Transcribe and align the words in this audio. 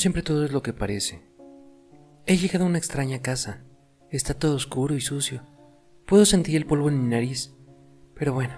Siempre 0.00 0.22
todo 0.22 0.46
es 0.46 0.50
lo 0.50 0.62
que 0.62 0.72
parece. 0.72 1.20
He 2.24 2.38
llegado 2.38 2.64
a 2.64 2.68
una 2.68 2.78
extraña 2.78 3.20
casa. 3.20 3.64
Está 4.08 4.32
todo 4.32 4.56
oscuro 4.56 4.94
y 4.94 5.02
sucio. 5.02 5.42
Puedo 6.06 6.24
sentir 6.24 6.56
el 6.56 6.64
polvo 6.64 6.88
en 6.88 7.02
mi 7.02 7.06
nariz. 7.06 7.52
Pero 8.14 8.32
bueno, 8.32 8.54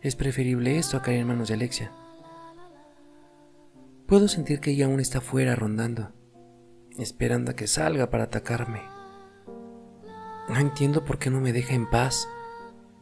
es 0.00 0.14
preferible 0.14 0.78
esto 0.78 0.96
a 0.96 1.02
caer 1.02 1.18
en 1.18 1.26
manos 1.26 1.48
de 1.48 1.54
Alexia. 1.54 1.90
Puedo 4.06 4.28
sentir 4.28 4.60
que 4.60 4.70
ella 4.70 4.86
aún 4.86 5.00
está 5.00 5.20
fuera 5.20 5.56
rondando, 5.56 6.12
esperando 7.00 7.50
a 7.50 7.54
que 7.54 7.66
salga 7.66 8.08
para 8.08 8.22
atacarme. 8.22 8.82
No 10.48 10.56
entiendo 10.56 11.04
por 11.04 11.18
qué 11.18 11.30
no 11.30 11.40
me 11.40 11.52
deja 11.52 11.74
en 11.74 11.90
paz. 11.90 12.28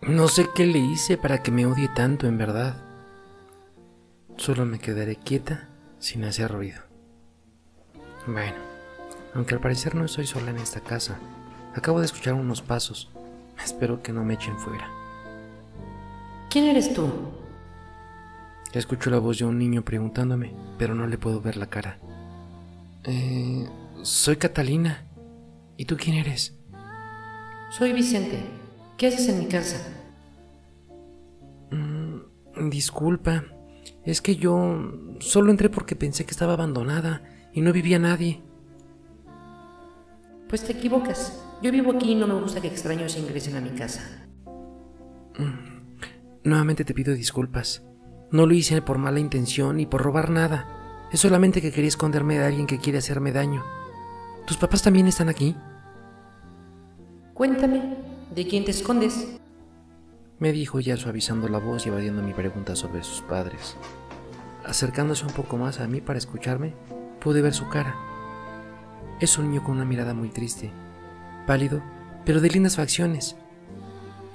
No 0.01 0.29
sé 0.29 0.49
qué 0.55 0.65
le 0.65 0.79
hice 0.79 1.19
para 1.19 1.43
que 1.43 1.51
me 1.51 1.67
odie 1.67 1.91
tanto 1.95 2.27
en 2.27 2.39
verdad. 2.39 2.83
Solo 4.39 4.65
me 4.65 4.79
quedaré 4.79 5.17
quieta 5.17 5.69
sin 5.99 6.25
hacer 6.25 6.51
ruido. 6.51 6.94
Bueno, 8.27 8.57
aunque 9.35 9.55
al 9.55 9.61
parecer 9.61 9.95
no 9.95 10.05
estoy 10.05 10.27
sola 10.27 10.51
en 10.51 10.59
esta 10.59 10.81
casa, 10.81 11.19
acabo 11.75 12.01
de 12.01 12.07
escuchar 12.07 12.35
unos 12.35 12.63
pasos. 12.63 13.11
Espero 13.63 14.03
que 14.03 14.13
no 14.13 14.25
me 14.25 14.35
echen 14.35 14.59
fuera. 14.59 14.89
¿Quién 16.49 16.67
eres 16.67 16.95
tú? 16.95 17.11
Escucho 18.73 19.11
la 19.11 19.19
voz 19.19 19.39
de 19.39 19.45
un 19.45 19.59
niño 19.59 19.85
preguntándome, 19.85 20.55
pero 20.79 20.95
no 20.95 21.07
le 21.07 21.19
puedo 21.19 21.41
ver 21.41 21.57
la 21.57 21.67
cara. 21.67 21.99
Eh, 23.05 23.69
soy 24.03 24.37
Catalina. 24.37 25.05
¿Y 25.77 25.85
tú 25.85 25.97
quién 25.97 26.17
eres? 26.17 26.57
Soy 27.71 27.93
Vicente. 27.93 28.43
¿Qué 28.97 29.09
haces 29.09 29.29
en 29.29 29.41
mi 29.41 29.47
casa? 29.47 29.77
Mm, 31.71 32.71
disculpa, 32.71 33.45
es 34.05 34.21
que 34.21 34.37
yo 34.37 34.93
solo 35.21 35.51
entré 35.51 35.69
porque 35.69 35.97
pensé 35.97 36.25
que 36.25 36.31
estaba 36.31 36.55
abandonada 36.55 37.23
y 37.55 37.63
no 37.63 37.73
vivía 37.73 37.99
nadie. 37.99 38.43
Pues 40.49 40.65
te 40.65 40.73
equivocas. 40.73 41.43
Yo 41.63 41.73
vivo 41.73 41.93
aquí 41.93 42.13
y 42.13 42.15
no 42.15 42.27
me 42.27 42.35
gusta 42.35 42.61
que 42.61 42.69
extraños 42.69 43.17
ingresen 43.17 43.57
a 43.57 43.61
mi 43.61 43.71
casa. 43.71 44.27
Mm, 45.39 46.45
nuevamente 46.45 46.85
te 46.85 46.93
pido 46.93 47.15
disculpas. 47.15 47.83
No 48.31 48.47
lo 48.47 48.53
hice 48.53 48.83
por 48.83 48.99
mala 48.99 49.21
intención 49.21 49.77
ni 49.79 49.87
por 49.87 50.03
robar 50.03 50.29
nada. 50.29 51.09
Es 51.13 51.21
solamente 51.21 51.63
que 51.63 51.73
quería 51.73 51.89
esconderme 51.89 52.39
de 52.39 52.45
alguien 52.45 52.67
que 52.67 52.79
quiere 52.79 52.99
hacerme 52.99 53.33
daño. 53.33 53.65
¿Tus 54.47 54.59
papás 54.59 54.83
también 54.83 55.07
están 55.07 55.29
aquí? 55.29 55.57
Cuéntame, 57.33 57.97
¿de 58.35 58.47
quién 58.47 58.65
te 58.65 58.73
escondes? 58.73 59.39
me 60.39 60.53
dijo 60.53 60.81
ya 60.81 60.97
suavizando 60.97 61.49
la 61.49 61.59
voz 61.59 61.87
y 61.87 61.89
evadiendo 61.89 62.23
mi 62.23 62.35
pregunta 62.35 62.77
sobre 62.77 63.03
sus 63.03 63.23
padres. 63.23 63.77
Acercándose 64.65 65.25
un 65.25 65.33
poco 65.33 65.57
más 65.57 65.81
a 65.81 65.87
mí 65.87 66.01
para 66.01 66.19
escucharme, 66.19 66.75
pude 67.21 67.43
ver 67.43 67.55
su 67.55 67.69
cara. 67.69 67.97
Es 69.21 69.39
un 69.39 69.51
niño 69.51 69.63
con 69.63 69.77
una 69.77 69.85
mirada 69.85 70.15
muy 70.15 70.29
triste, 70.29 70.71
pálido, 71.47 71.83
pero 72.25 72.41
de 72.41 72.51
lindas 72.51 72.77
facciones. 72.77 73.37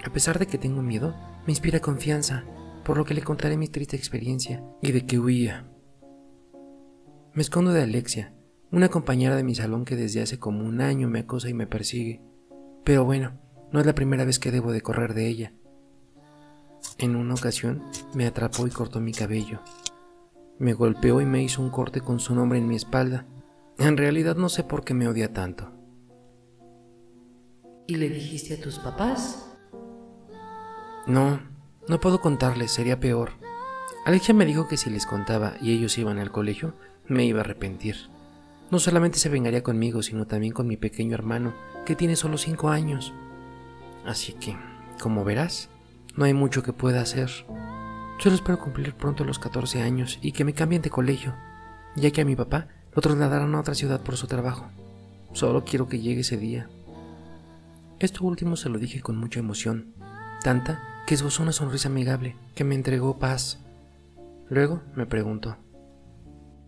A 0.05 0.11
pesar 0.11 0.39
de 0.39 0.47
que 0.47 0.57
tengo 0.57 0.81
miedo, 0.81 1.15
me 1.45 1.51
inspira 1.51 1.79
confianza, 1.79 2.43
por 2.83 2.97
lo 2.97 3.05
que 3.05 3.13
le 3.13 3.21
contaré 3.21 3.57
mi 3.57 3.67
triste 3.67 3.95
experiencia 3.95 4.63
y 4.81 4.91
de 4.91 5.05
que 5.05 5.19
huía. 5.19 5.67
Me 7.33 7.41
escondo 7.41 7.71
de 7.71 7.83
Alexia, 7.83 8.33
una 8.71 8.89
compañera 8.89 9.35
de 9.35 9.43
mi 9.43 9.55
salón 9.55 9.85
que 9.85 9.95
desde 9.95 10.21
hace 10.21 10.39
como 10.39 10.63
un 10.63 10.81
año 10.81 11.09
me 11.09 11.19
acosa 11.19 11.49
y 11.49 11.53
me 11.53 11.67
persigue. 11.67 12.21
Pero 12.83 13.05
bueno, 13.05 13.39
no 13.71 13.79
es 13.79 13.85
la 13.85 13.95
primera 13.95 14.25
vez 14.25 14.39
que 14.39 14.51
debo 14.51 14.71
de 14.71 14.81
correr 14.81 15.13
de 15.13 15.27
ella. 15.27 15.53
En 16.97 17.15
una 17.15 17.33
ocasión 17.33 17.83
me 18.13 18.25
atrapó 18.25 18.67
y 18.67 18.71
cortó 18.71 18.99
mi 18.99 19.11
cabello. 19.11 19.61
Me 20.59 20.73
golpeó 20.73 21.21
y 21.21 21.25
me 21.25 21.41
hizo 21.41 21.61
un 21.61 21.69
corte 21.69 22.01
con 22.01 22.19
su 22.19 22.35
nombre 22.35 22.59
en 22.59 22.67
mi 22.67 22.75
espalda. 22.75 23.25
En 23.77 23.95
realidad 23.95 24.35
no 24.35 24.49
sé 24.49 24.63
por 24.63 24.83
qué 24.83 24.93
me 24.93 25.07
odia 25.07 25.33
tanto. 25.33 25.71
¿Y 27.87 27.95
le 27.95 28.09
dijiste 28.09 28.55
a 28.55 28.61
tus 28.61 28.77
papás? 28.77 29.49
No, 31.07 31.39
no 31.87 31.99
puedo 31.99 32.19
contarles, 32.19 32.71
sería 32.71 32.99
peor. 32.99 33.31
Alexia 34.05 34.33
me 34.33 34.45
dijo 34.45 34.67
que 34.67 34.77
si 34.77 34.89
les 34.89 35.05
contaba 35.05 35.53
y 35.61 35.71
ellos 35.71 35.97
iban 35.97 36.19
al 36.19 36.31
colegio, 36.31 36.75
me 37.07 37.25
iba 37.25 37.39
a 37.39 37.43
arrepentir. 37.43 37.95
No 38.69 38.79
solamente 38.79 39.17
se 39.17 39.29
vengaría 39.29 39.63
conmigo, 39.63 40.03
sino 40.03 40.27
también 40.27 40.53
con 40.53 40.67
mi 40.67 40.77
pequeño 40.77 41.15
hermano, 41.15 41.53
que 41.85 41.95
tiene 41.95 42.15
solo 42.15 42.37
cinco 42.37 42.69
años. 42.69 43.13
Así 44.05 44.33
que, 44.33 44.55
como 45.01 45.23
verás, 45.23 45.69
no 46.15 46.25
hay 46.25 46.33
mucho 46.33 46.63
que 46.63 46.73
pueda 46.73 47.01
hacer. 47.01 47.31
Solo 48.19 48.35
espero 48.35 48.59
cumplir 48.59 48.93
pronto 48.93 49.23
los 49.23 49.39
14 49.39 49.81
años 49.81 50.19
y 50.21 50.33
que 50.33 50.43
me 50.43 50.53
cambien 50.53 50.81
de 50.81 50.89
colegio, 50.89 51.33
ya 51.95 52.11
que 52.11 52.21
a 52.21 52.25
mi 52.25 52.35
papá 52.35 52.67
lo 52.93 53.01
trasladarán 53.01 53.55
a 53.55 53.59
otra 53.59 53.73
ciudad 53.73 54.01
por 54.01 54.17
su 54.17 54.27
trabajo. 54.27 54.67
Solo 55.33 55.63
quiero 55.63 55.87
que 55.87 55.99
llegue 55.99 56.21
ese 56.21 56.37
día. 56.37 56.69
Esto 57.99 58.25
último 58.25 58.55
se 58.57 58.69
lo 58.69 58.77
dije 58.77 59.01
con 59.01 59.17
mucha 59.17 59.39
emoción, 59.39 59.93
tanta 60.43 60.81
que 61.07 61.15
esbozó 61.15 61.43
una 61.43 61.51
sonrisa 61.53 61.89
amigable 61.89 62.35
que 62.55 62.63
me 62.63 62.75
entregó 62.75 63.19
paz. 63.19 63.59
Luego 64.49 64.81
me 64.95 65.05
preguntó, 65.05 65.57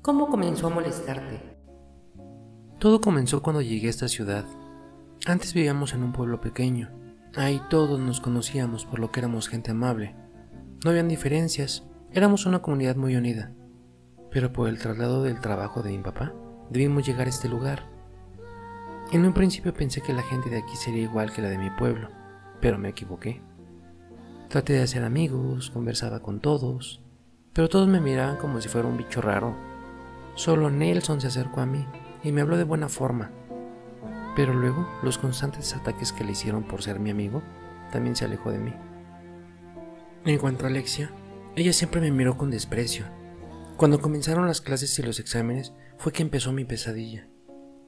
¿Cómo 0.01 0.29
comenzó 0.29 0.67
a 0.67 0.71
molestarte? 0.71 1.57
Todo 2.79 3.01
comenzó 3.01 3.43
cuando 3.43 3.61
llegué 3.61 3.87
a 3.87 3.91
esta 3.91 4.07
ciudad. 4.07 4.45
Antes 5.27 5.53
vivíamos 5.53 5.93
en 5.93 6.03
un 6.03 6.13
pueblo 6.13 6.41
pequeño, 6.41 6.89
Ahí 7.35 7.61
todos 7.69 7.97
nos 7.97 8.19
conocíamos 8.19 8.85
por 8.85 8.99
lo 8.99 9.11
que 9.11 9.21
éramos 9.21 9.47
gente 9.47 9.71
amable. 9.71 10.13
No 10.83 10.89
habían 10.89 11.07
diferencias, 11.07 11.83
éramos 12.11 12.47
una 12.47 12.63
comunidad 12.63 12.95
muy 12.95 13.15
unida. 13.15 13.51
Pero 14.31 14.51
por 14.51 14.67
el 14.67 14.79
traslado 14.79 15.21
del 15.21 15.39
trabajo 15.39 15.83
de 15.83 15.91
mi 15.91 15.99
papá, 15.99 16.33
debimos 16.71 17.05
llegar 17.05 17.27
a 17.27 17.29
este 17.29 17.47
lugar. 17.47 17.83
En 19.11 19.23
un 19.23 19.33
principio 19.33 19.75
pensé 19.75 20.01
que 20.01 20.13
la 20.13 20.23
gente 20.23 20.49
de 20.49 20.57
aquí 20.57 20.75
sería 20.75 21.03
igual 21.03 21.31
que 21.31 21.43
la 21.43 21.49
de 21.49 21.59
mi 21.59 21.69
pueblo, 21.69 22.09
pero 22.61 22.79
me 22.79 22.89
equivoqué. 22.89 23.43
Traté 24.49 24.73
de 24.73 24.81
hacer 24.81 25.03
amigos, 25.03 25.69
conversaba 25.69 26.21
con 26.21 26.39
todos, 26.39 27.03
pero 27.53 27.69
todos 27.69 27.87
me 27.87 28.01
miraban 28.01 28.37
como 28.37 28.59
si 28.59 28.67
fuera 28.67 28.87
un 28.87 28.97
bicho 28.97 29.21
raro. 29.21 29.55
Solo 30.33 30.71
Nelson 30.71 31.21
se 31.21 31.27
acercó 31.27 31.61
a 31.61 31.67
mí 31.67 31.85
y 32.23 32.31
me 32.31 32.41
habló 32.41 32.57
de 32.57 32.63
buena 32.63 32.89
forma, 32.89 33.29
pero 34.35 34.55
luego 34.55 34.89
los 35.03 35.19
constantes 35.19 35.75
ataques 35.75 36.11
que 36.11 36.23
le 36.23 36.31
hicieron 36.31 36.63
por 36.63 36.81
ser 36.81 36.99
mi 36.99 37.11
amigo 37.11 37.43
también 37.91 38.15
se 38.15 38.25
alejó 38.25 38.49
de 38.49 38.57
mí. 38.57 38.73
En 40.23 40.37
cuanto 40.37 40.65
a 40.65 40.69
Alexia, 40.69 41.11
ella 41.55 41.73
siempre 41.73 41.99
me 41.99 42.11
miró 42.11 42.37
con 42.37 42.51
desprecio. 42.51 43.05
Cuando 43.75 43.99
comenzaron 43.99 44.45
las 44.45 44.61
clases 44.61 44.97
y 44.99 45.01
los 45.01 45.19
exámenes 45.19 45.73
fue 45.97 46.13
que 46.13 46.21
empezó 46.21 46.51
mi 46.51 46.63
pesadilla. 46.63 47.27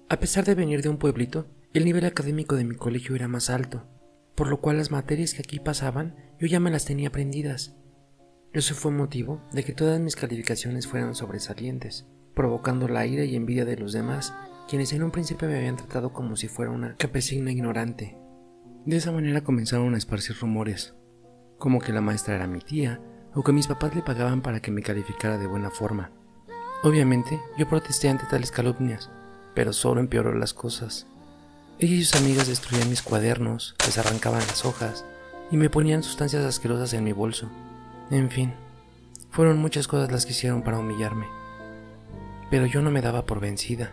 A 0.10 0.18
pesar 0.20 0.44
de 0.44 0.56
venir 0.56 0.82
de 0.82 0.90
un 0.90 0.98
pueblito, 0.98 1.48
el 1.74 1.86
nivel 1.86 2.06
académico 2.06 2.56
de 2.56 2.66
mi 2.66 2.76
colegio 2.76 3.16
era 3.16 3.28
más 3.28 3.52
alto, 3.52 3.86
por 4.36 4.48
lo 4.48 4.62
cual 4.62 4.78
las 4.78 4.90
materias 4.90 5.34
que 5.34 5.44
aquí 5.44 5.60
pasaban 5.60 6.16
yo 6.40 6.48
ya 6.48 6.60
me 6.60 6.72
las 6.72 6.86
tenía 6.86 7.10
aprendidas. 7.10 7.76
Eso 8.52 8.74
fue 8.74 8.92
motivo 8.92 9.42
de 9.52 9.64
que 9.64 9.74
todas 9.74 10.00
mis 10.00 10.16
calificaciones 10.16 10.88
fueran 10.88 11.14
sobresalientes, 11.14 12.08
provocando 12.34 12.88
la 12.88 13.06
ira 13.06 13.26
y 13.26 13.36
envidia 13.36 13.66
de 13.66 13.78
los 13.78 13.94
demás 13.94 14.34
quienes 14.68 14.92
en 14.94 15.04
un 15.04 15.12
principio 15.12 15.48
me 15.48 15.58
habían 15.58 15.76
tratado 15.76 16.14
como 16.14 16.36
si 16.36 16.48
fuera 16.48 16.72
una 16.72 16.96
campesina 16.96 17.52
ignorante. 17.52 18.18
De 18.86 18.98
esa 18.98 19.12
manera 19.12 19.44
comenzaron 19.44 19.94
a 19.94 19.98
esparcir 19.98 20.36
rumores, 20.40 20.96
como 21.58 21.80
que 21.80 21.94
la 21.94 22.02
maestra 22.02 22.36
era 22.36 22.48
mi 22.48 22.60
tía, 22.60 23.00
o 23.36 23.44
que 23.44 23.52
mis 23.52 23.68
papás 23.68 23.96
le 23.96 24.02
pagaban 24.02 24.42
para 24.42 24.62
que 24.62 24.72
me 24.72 24.82
calificara 24.82 25.38
de 25.38 25.48
buena 25.48 25.70
forma. 25.70 26.12
Obviamente, 26.84 27.40
yo 27.58 27.68
protesté 27.68 28.10
ante 28.10 28.26
tales 28.26 28.52
calumnias, 28.52 29.10
pero 29.56 29.74
solo 29.74 30.02
empeoró 30.02 30.34
las 30.34 30.54
cosas. 30.54 31.08
Ella 31.80 31.96
y 31.96 32.04
sus 32.04 32.22
amigas 32.22 32.48
destruían 32.48 32.90
mis 32.90 33.02
cuadernos, 33.02 33.76
les 33.86 33.98
arrancaban 33.98 34.42
las 34.42 34.66
hojas 34.66 35.06
y 35.50 35.58
me 35.58 35.70
ponían 35.70 36.04
sustancias 36.04 36.44
asquerosas 36.44 36.94
en 36.94 37.04
mi 37.04 37.12
bolso. 37.12 37.50
En 38.12 38.30
fin, 38.30 38.54
fueron 39.32 39.58
muchas 39.58 39.88
cosas 39.88 40.12
las 40.12 40.26
que 40.26 40.32
hicieron 40.32 40.62
para 40.62 40.80
humillarme. 40.80 41.26
Pero 42.52 42.66
yo 42.68 42.82
no 42.82 42.92
me 42.92 43.02
daba 43.02 43.26
por 43.26 43.40
vencida. 43.40 43.92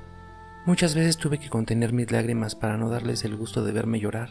Muchas 0.67 0.95
veces 0.95 1.17
tuve 1.17 1.39
que 1.39 1.49
contener 1.49 1.95
mis 1.95 2.11
lágrimas 2.11 2.55
para 2.55 2.77
no 2.77 2.91
darles 2.91 3.25
el 3.25 3.37
gusto 3.37 3.65
de 3.65 3.73
verme 3.73 4.01
llorar, 4.01 4.31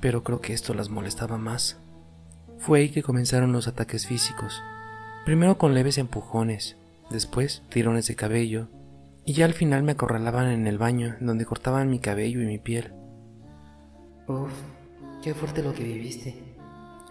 pero 0.00 0.22
creo 0.22 0.40
que 0.40 0.52
esto 0.52 0.74
las 0.74 0.88
molestaba 0.88 1.38
más. 1.38 1.78
Fue 2.60 2.80
ahí 2.80 2.90
que 2.90 3.02
comenzaron 3.02 3.52
los 3.52 3.68
ataques 3.68 4.06
físicos, 4.06 4.62
primero 5.24 5.56
con 5.56 5.72
leves 5.72 5.96
empujones, 5.96 6.76
después 7.08 7.62
tirones 7.70 8.06
de 8.06 8.16
cabello, 8.16 8.68
y 9.24 9.32
ya 9.32 9.46
al 9.46 9.54
final 9.54 9.82
me 9.82 9.92
acorralaban 9.92 10.48
en 10.48 10.66
el 10.66 10.76
baño, 10.76 11.16
donde 11.20 11.46
cortaban 11.46 11.88
mi 11.88 12.00
cabello 12.00 12.42
y 12.42 12.44
mi 12.44 12.58
piel. 12.58 12.92
Uf, 14.28 14.52
qué 15.22 15.32
fuerte 15.32 15.62
lo 15.62 15.72
que 15.72 15.84
viviste. 15.84 16.36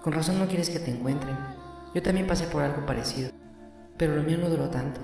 Con 0.03 0.13
razón 0.13 0.37
no 0.37 0.47
quieres 0.47 0.69
que 0.69 0.79
te 0.79 0.91
encuentren. 0.91 1.35
Yo 1.95 2.03
también 2.03 2.27
pasé 2.27 2.45
por 2.45 2.61
algo 2.61 2.85
parecido, 2.85 3.31
pero 3.97 4.15
lo 4.15 4.21
mío 4.21 4.37
no 4.37 4.49
duró 4.49 4.69
tanto, 4.69 5.01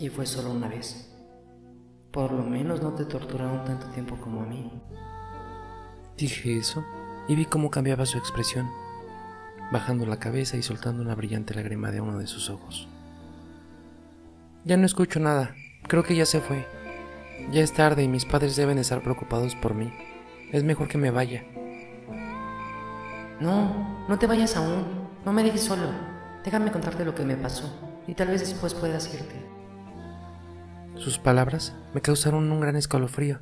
y 0.00 0.08
fue 0.08 0.26
solo 0.26 0.50
una 0.50 0.66
vez. 0.66 1.08
Por 2.10 2.32
lo 2.32 2.42
menos 2.42 2.82
no 2.82 2.94
te 2.94 3.04
torturaron 3.04 3.64
tanto 3.64 3.86
tiempo 3.90 4.16
como 4.16 4.42
a 4.42 4.46
mí. 4.46 4.72
Dije 6.16 6.58
eso 6.58 6.84
y 7.28 7.36
vi 7.36 7.44
cómo 7.44 7.70
cambiaba 7.70 8.06
su 8.06 8.18
expresión, 8.18 8.68
bajando 9.74 10.06
la 10.06 10.20
cabeza 10.20 10.56
y 10.56 10.62
soltando 10.62 11.02
una 11.02 11.16
brillante 11.16 11.52
lágrima 11.52 11.90
de 11.90 12.00
uno 12.00 12.20
de 12.20 12.28
sus 12.28 12.48
ojos. 12.48 12.88
Ya 14.64 14.76
no 14.76 14.86
escucho 14.86 15.18
nada. 15.18 15.56
Creo 15.88 16.04
que 16.04 16.14
ya 16.14 16.24
se 16.24 16.40
fue. 16.40 16.64
Ya 17.50 17.60
es 17.60 17.72
tarde 17.72 18.04
y 18.04 18.08
mis 18.08 18.24
padres 18.24 18.54
deben 18.54 18.78
estar 18.78 19.02
preocupados 19.02 19.56
por 19.56 19.74
mí. 19.74 19.92
Es 20.52 20.62
mejor 20.62 20.86
que 20.86 20.96
me 20.96 21.10
vaya. 21.10 21.44
No, 23.40 24.06
no 24.08 24.16
te 24.16 24.28
vayas 24.28 24.56
aún. 24.56 24.84
No 25.24 25.32
me 25.32 25.42
dejes 25.42 25.62
solo. 25.62 25.88
Déjame 26.44 26.70
contarte 26.70 27.04
lo 27.04 27.14
que 27.14 27.24
me 27.24 27.36
pasó 27.36 28.02
y 28.06 28.14
tal 28.14 28.28
vez 28.28 28.40
después 28.40 28.74
puedas 28.74 29.12
irte. 29.12 29.34
Sus 30.94 31.18
palabras 31.18 31.74
me 31.92 32.00
causaron 32.00 32.52
un 32.52 32.60
gran 32.60 32.76
escalofrío, 32.76 33.40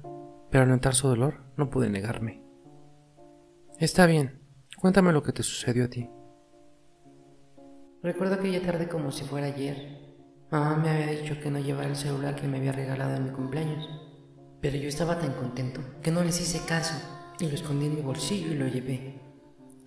pero 0.51 0.65
al 0.65 0.71
notar 0.71 0.95
su 0.95 1.09
dolor 1.09 1.45
no 1.59 1.69
pude 1.69 1.91
negarme. 1.91 2.43
Está 3.79 4.07
bien, 4.07 4.41
cuéntame 4.81 5.13
lo 5.13 5.23
que 5.23 5.33
te 5.33 5.43
sucedió 5.43 5.85
a 5.85 5.89
ti. 5.89 6.09
Recuerdo 8.03 8.35
aquella 8.35 8.61
tarde 8.61 8.89
como 8.89 9.13
si 9.13 9.23
fuera 9.23 9.47
ayer. 9.47 10.17
Mamá 10.51 10.75
me 10.75 10.91
había 10.91 11.07
dicho 11.07 11.39
que 11.41 11.53
no 11.53 11.61
llevara 11.61 11.89
el 11.89 11.95
celular 11.95 12.35
que 12.35 12.49
me 12.49 12.59
había 12.59 12.73
regalado 12.73 13.15
en 13.15 13.27
mi 13.27 13.31
cumpleaños, 13.31 13.89
pero 14.61 14.77
yo 14.77 14.89
estaba 14.89 15.21
tan 15.21 15.35
contento 15.35 15.81
que 16.03 16.11
no 16.11 16.25
les 16.25 16.41
hice 16.41 16.67
caso 16.67 16.95
y 17.39 17.47
lo 17.47 17.55
escondí 17.55 17.87
en 17.87 17.95
mi 17.95 18.03
bolsillo 18.03 18.51
y 18.51 18.57
lo 18.57 18.67
llevé. 18.67 19.21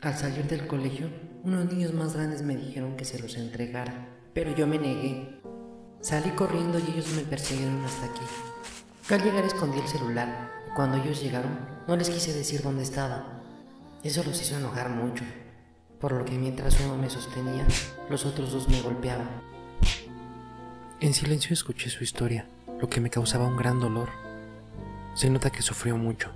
Al 0.01 0.15
salir 0.15 0.45
del 0.45 0.65
colegio, 0.65 1.09
unos 1.43 1.65
niños 1.65 1.93
más 1.93 2.15
grandes 2.15 2.41
me 2.41 2.55
dijeron 2.55 2.95
que 2.95 3.03
se 3.03 3.19
los 3.19 3.35
entregara, 3.35 4.07
pero 4.33 4.55
yo 4.55 4.65
me 4.65 4.79
negué. 4.79 5.41
Salí 5.99 6.29
corriendo 6.29 6.79
y 6.79 6.93
ellos 6.93 7.13
me 7.17 7.23
persiguieron 7.23 7.83
hasta 7.83 8.05
aquí. 8.05 8.25
Al 9.09 9.23
llegar 9.23 9.43
escondí 9.43 9.79
el 9.79 9.87
celular 9.89 10.51
y 10.71 10.73
cuando 10.73 10.95
ellos 11.03 11.21
llegaron 11.21 11.59
no 11.85 11.97
les 11.97 12.09
quise 12.09 12.31
decir 12.31 12.61
dónde 12.61 12.83
estaba. 12.83 13.43
Eso 14.03 14.23
los 14.23 14.41
hizo 14.41 14.55
enojar 14.55 14.89
mucho, 14.89 15.25
por 15.99 16.11
lo 16.11 16.25
que 16.25 16.37
mientras 16.37 16.79
uno 16.81 16.97
me 16.97 17.09
sostenía, 17.09 17.65
los 18.09 18.25
otros 18.25 18.51
dos 18.51 18.69
me 18.69 18.81
golpeaban. 18.81 19.29
En 20.99 21.13
silencio 21.13 21.53
escuché 21.53 21.89
su 21.89 22.03
historia, 22.03 22.47
lo 22.79 22.89
que 22.89 23.01
me 23.01 23.09
causaba 23.09 23.47
un 23.47 23.57
gran 23.57 23.79
dolor. 23.79 24.09
Se 25.13 25.29
nota 25.29 25.49
que 25.49 25.61
sufrió 25.61 25.97
mucho. 25.97 26.31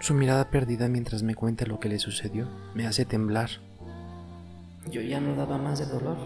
Su 0.00 0.14
mirada 0.14 0.50
perdida 0.50 0.88
mientras 0.88 1.22
me 1.22 1.34
cuenta 1.34 1.66
lo 1.66 1.80
que 1.80 1.88
le 1.88 1.98
sucedió 1.98 2.48
me 2.74 2.86
hace 2.86 3.04
temblar. 3.04 3.50
Yo 4.90 5.00
ya 5.00 5.20
no 5.20 5.34
daba 5.34 5.58
más 5.58 5.78
de 5.78 5.86
dolor. 5.86 6.18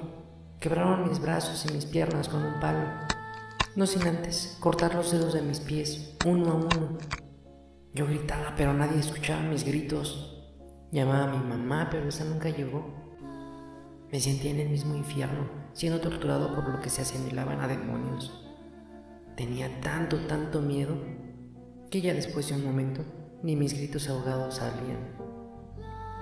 Quebraron 0.61 1.09
mis 1.09 1.21
brazos 1.21 1.65
y 1.69 1.73
mis 1.73 1.87
piernas 1.87 2.29
con 2.29 2.43
un 2.43 2.59
palo. 2.59 2.85
No 3.77 3.87
sin 3.87 4.03
antes 4.07 4.57
cortar 4.59 4.95
los 4.95 5.13
dedos 5.13 5.35
de 5.35 5.43
mis 5.43 5.61
pies, 5.61 6.17
uno 6.27 6.51
a 6.51 6.55
uno. 6.55 6.99
Yo 7.95 8.07
gritaba, 8.07 8.55
pero 8.57 8.75
nadie 8.75 8.99
escuchaba 8.99 9.43
mis 9.43 9.65
gritos. 9.65 10.38
Llamaba 10.91 11.25
a 11.25 11.37
mi 11.37 11.47
mamá, 11.47 11.89
pero 11.91 12.09
esa 12.09 12.25
nunca 12.25 12.49
llegó. 12.49 12.85
Me 14.11 14.21
sentía 14.21 14.53
en 14.53 14.61
el 14.61 14.71
mismo 14.71 14.95
infierno, 14.97 15.49
siendo 15.75 16.01
torturado 16.01 16.55
por 16.55 16.69
lo 16.69 16.81
que 16.81 16.89
se 16.89 17.03
asimilaban 17.03 17.61
a 17.61 17.69
demonios. 17.69 18.47
Tenía 19.37 19.81
tanto, 19.81 20.17
tanto 20.27 20.63
miedo, 20.63 20.97
que 21.91 22.01
ya 22.01 22.15
después 22.15 22.49
de 22.49 22.55
un 22.55 22.65
momento, 22.65 23.05
ni 23.43 23.55
mis 23.55 23.75
gritos 23.75 24.09
ahogados 24.09 24.57
salían. 24.57 25.15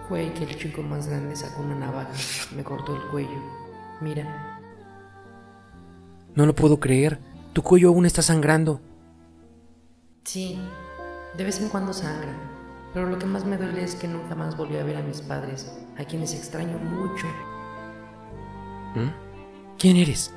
Fue 0.09 0.21
ahí 0.21 0.31
que 0.31 0.45
el 0.45 0.57
chico 0.57 0.83
más 0.83 1.09
grande 1.09 1.37
sacó 1.37 1.63
una 1.63 1.77
navaja, 1.77 2.13
me 2.55 2.65
cortó 2.65 2.97
el 2.97 3.03
cuello. 3.09 3.41
Mira. 4.01 4.61
No 6.35 6.45
lo 6.45 6.55
puedo 6.55 6.79
creer. 6.81 7.19
Tu 7.53 7.63
cuello 7.63 7.89
aún 7.89 8.05
está 8.05 8.21
sangrando. 8.21 8.81
Sí, 10.25 10.59
de 11.37 11.45
vez 11.45 11.61
en 11.61 11.69
cuando 11.69 11.93
sangra. 11.93 12.56
Pero 12.97 13.11
lo 13.11 13.19
que 13.19 13.27
más 13.27 13.45
me 13.45 13.59
duele 13.59 13.85
es 13.85 13.95
que 13.95 14.09
nunca 14.09 14.35
más 14.35 14.57
volví 14.57 14.79
a 14.79 14.83
ver 14.83 14.97
a 14.97 15.03
mis 15.03 15.21
padres, 15.21 15.71
a 15.99 16.05
quienes 16.07 16.33
extraño 16.33 16.79
mucho. 16.79 17.27
¿Mm? 18.95 19.77
¿Quién 19.79 19.99
eres? 19.99 20.35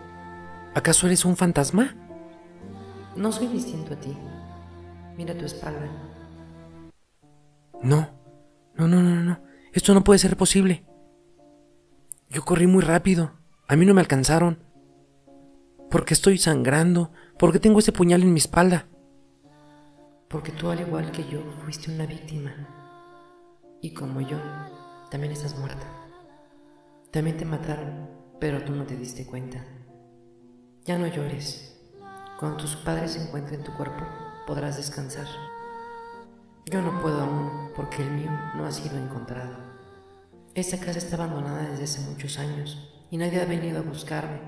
¿Acaso 0.76 1.08
eres 1.08 1.24
un 1.24 1.38
fantasma? 1.38 1.96
No 3.16 3.32
soy 3.32 3.48
distinto 3.48 3.94
a 3.94 3.96
ti. 3.96 4.14
Mira 5.16 5.38
tu 5.38 5.46
espalda. 5.46 5.88
No, 7.82 8.10
no, 8.76 8.90
no, 8.90 9.02
no, 9.04 9.24
no. 9.24 9.40
Esto 9.72 9.94
no 9.94 10.04
puede 10.04 10.20
ser 10.20 10.36
posible. 10.36 10.84
Yo 12.28 12.44
corrí 12.44 12.68
muy 12.68 12.84
rápido. 12.84 13.40
A 13.70 13.78
mí 13.78 13.86
no 13.86 13.94
me 13.94 14.02
alcanzaron. 14.02 14.60
Porque 15.90 16.14
estoy 16.14 16.38
sangrando. 16.38 17.14
Porque 17.38 17.60
tengo 17.60 17.80
ese 17.80 17.94
puñal 17.94 18.22
en 18.22 18.34
mi 18.34 18.40
espalda. 18.40 18.89
Porque 20.30 20.52
tú, 20.52 20.70
al 20.70 20.80
igual 20.80 21.12
que 21.12 21.28
yo, 21.28 21.42
fuiste 21.64 21.92
una 21.92 22.06
víctima. 22.06 22.54
Y 23.82 23.96
como 23.96 24.22
yo, 24.22 24.38
también 25.10 25.34
estás 25.34 25.58
muerta. 25.58 25.88
También 27.10 27.36
te 27.36 27.46
mataron, 27.46 28.08
pero 28.40 28.64
tú 28.64 28.74
no 28.74 28.84
te 28.86 28.96
diste 28.96 29.26
cuenta. 29.26 29.66
Ya 30.86 31.00
no 31.00 31.08
llores. 31.08 31.82
Cuando 32.40 32.58
tus 32.58 32.76
padres 32.76 33.16
encuentren 33.16 33.64
tu 33.64 33.74
cuerpo, 33.74 34.06
podrás 34.46 34.78
descansar. 34.78 35.26
Yo 36.68 36.84
no 36.84 37.02
puedo 37.02 37.22
aún 37.22 37.72
porque 37.76 38.04
el 38.04 38.12
mío 38.12 38.32
no 38.56 38.68
ha 38.68 38.72
sido 38.72 39.00
encontrado. 39.00 39.58
Esta 40.54 40.78
casa 40.78 41.00
está 41.00 41.16
abandonada 41.16 41.72
desde 41.72 41.86
hace 41.86 42.02
muchos 42.08 42.38
años 42.38 42.88
y 43.10 43.18
nadie 43.18 43.42
ha 43.42 43.46
venido 43.46 43.80
a 43.80 43.82
buscarme. 43.82 44.40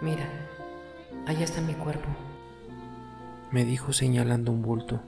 Mira, 0.00 0.28
allá 1.26 1.42
está 1.42 1.60
mi 1.60 1.74
cuerpo. 1.74 2.08
Me 3.50 3.64
dijo 3.64 3.92
señalando 3.92 4.52
un 4.52 4.62
bulto. 4.62 5.00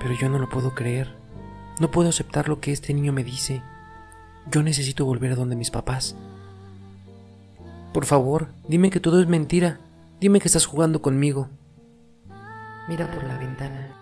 Pero 0.00 0.14
yo 0.14 0.28
no 0.28 0.38
lo 0.38 0.48
puedo 0.48 0.74
creer. 0.74 1.14
No 1.78 1.90
puedo 1.90 2.08
aceptar 2.08 2.48
lo 2.48 2.60
que 2.60 2.72
este 2.72 2.94
niño 2.94 3.12
me 3.12 3.24
dice. 3.24 3.62
Yo 4.50 4.62
necesito 4.62 5.04
volver 5.04 5.32
a 5.32 5.36
donde 5.36 5.56
mis 5.56 5.70
papás. 5.70 6.16
Por 7.92 8.04
favor, 8.04 8.48
dime 8.68 8.90
que 8.90 9.00
todo 9.00 9.20
es 9.20 9.28
mentira. 9.28 9.80
Dime 10.20 10.40
que 10.40 10.48
estás 10.48 10.66
jugando 10.66 11.02
conmigo. 11.02 11.48
Mira 12.88 13.10
por 13.10 13.24
la 13.24 13.38
ventana. 13.38 13.96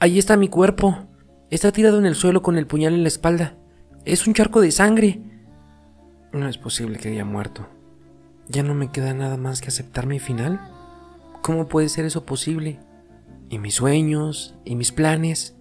Ahí 0.00 0.18
está 0.18 0.36
mi 0.36 0.48
cuerpo. 0.48 0.96
Está 1.50 1.72
tirado 1.72 1.98
en 1.98 2.06
el 2.06 2.14
suelo 2.14 2.42
con 2.42 2.58
el 2.58 2.66
puñal 2.66 2.94
en 2.94 3.02
la 3.02 3.08
espalda. 3.08 3.54
Es 4.04 4.26
un 4.26 4.34
charco 4.34 4.60
de 4.60 4.70
sangre. 4.70 5.20
No 6.32 6.48
es 6.48 6.58
posible 6.58 6.98
que 6.98 7.08
haya 7.08 7.24
muerto. 7.24 7.66
¿Ya 8.48 8.62
no 8.62 8.74
me 8.74 8.90
queda 8.90 9.12
nada 9.14 9.36
más 9.36 9.60
que 9.60 9.68
aceptar 9.68 10.06
mi 10.06 10.18
final? 10.18 10.60
¿Cómo 11.42 11.68
puede 11.68 11.88
ser 11.88 12.04
eso 12.04 12.24
posible? 12.24 12.78
¿Y 13.50 13.58
mis 13.58 13.76
sueños? 13.76 14.54
¿Y 14.66 14.76
mis 14.76 14.92
planes? 14.92 15.56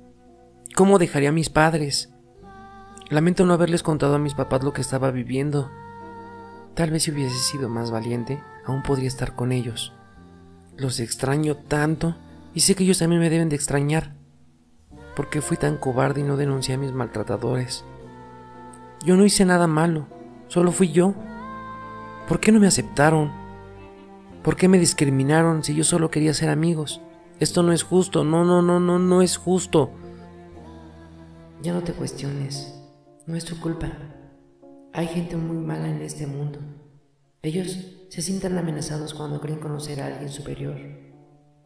¿Cómo 0.76 1.00
dejaría 1.00 1.30
a 1.30 1.34
mis 1.34 1.50
padres? 1.50 2.14
Lamento 3.10 3.46
no 3.46 3.54
haberles 3.54 3.82
contado 3.82 4.16
a 4.16 4.20
mis 4.20 4.34
papás 4.34 4.62
lo 4.62 4.74
que 4.74 4.82
estaba 4.82 5.10
viviendo. 5.10 5.72
Tal 6.74 6.92
vez 6.92 7.04
si 7.04 7.12
hubiese 7.12 7.38
sido 7.38 7.70
más 7.70 7.90
valiente, 7.90 8.44
aún 8.66 8.84
podría 8.84 9.08
estar 9.08 9.36
con 9.36 9.54
ellos. 9.54 9.94
Los 10.76 11.00
extraño 11.00 11.56
tanto 11.56 12.18
y 12.54 12.60
sé 12.60 12.76
que 12.76 12.84
ellos 12.84 13.00
también 13.00 13.22
me 13.22 13.30
deben 13.30 13.48
de 13.48 13.56
extrañar. 13.56 14.16
¿Por 15.16 15.30
qué 15.30 15.40
fui 15.40 15.56
tan 15.56 15.78
cobarde 15.78 16.20
y 16.20 16.24
no 16.26 16.36
denuncié 16.36 16.76
a 16.76 16.78
mis 16.78 16.92
maltratadores? 16.92 17.86
Yo 19.06 19.16
no 19.16 19.24
hice 19.24 19.46
nada 19.46 19.68
malo, 19.68 20.08
solo 20.50 20.74
fui 20.74 20.92
yo. 20.92 21.16
¿Por 22.28 22.42
qué 22.42 22.52
no 22.52 22.60
me 22.60 22.68
aceptaron? 22.68 23.32
¿Por 24.44 24.58
qué 24.58 24.68
me 24.68 24.78
discriminaron 24.78 25.64
si 25.64 25.74
yo 25.74 25.86
solo 25.86 26.12
quería 26.12 26.34
ser 26.34 26.50
amigos? 26.50 27.02
Esto 27.40 27.62
no 27.62 27.72
es 27.72 27.84
justo, 27.84 28.24
no, 28.24 28.44
no, 28.44 28.64
no, 28.64 28.80
no, 28.80 28.98
no 28.98 29.22
es 29.22 29.38
justo. 29.38 29.92
Ya 31.62 31.72
no 31.72 31.84
te 31.84 31.94
cuestiones, 31.94 32.74
no 33.28 33.36
es 33.36 33.46
tu 33.46 33.60
culpa. 33.60 33.92
Hay 34.92 35.06
gente 35.06 35.36
muy 35.36 35.58
mala 35.58 35.88
en 35.88 36.02
este 36.02 36.26
mundo. 36.26 36.60
Ellos 37.44 37.78
se 38.10 38.22
sienten 38.24 38.58
amenazados 38.58 39.14
cuando 39.14 39.40
creen 39.40 39.60
conocer 39.60 40.02
a 40.02 40.08
alguien 40.08 40.30
superior. 40.30 40.78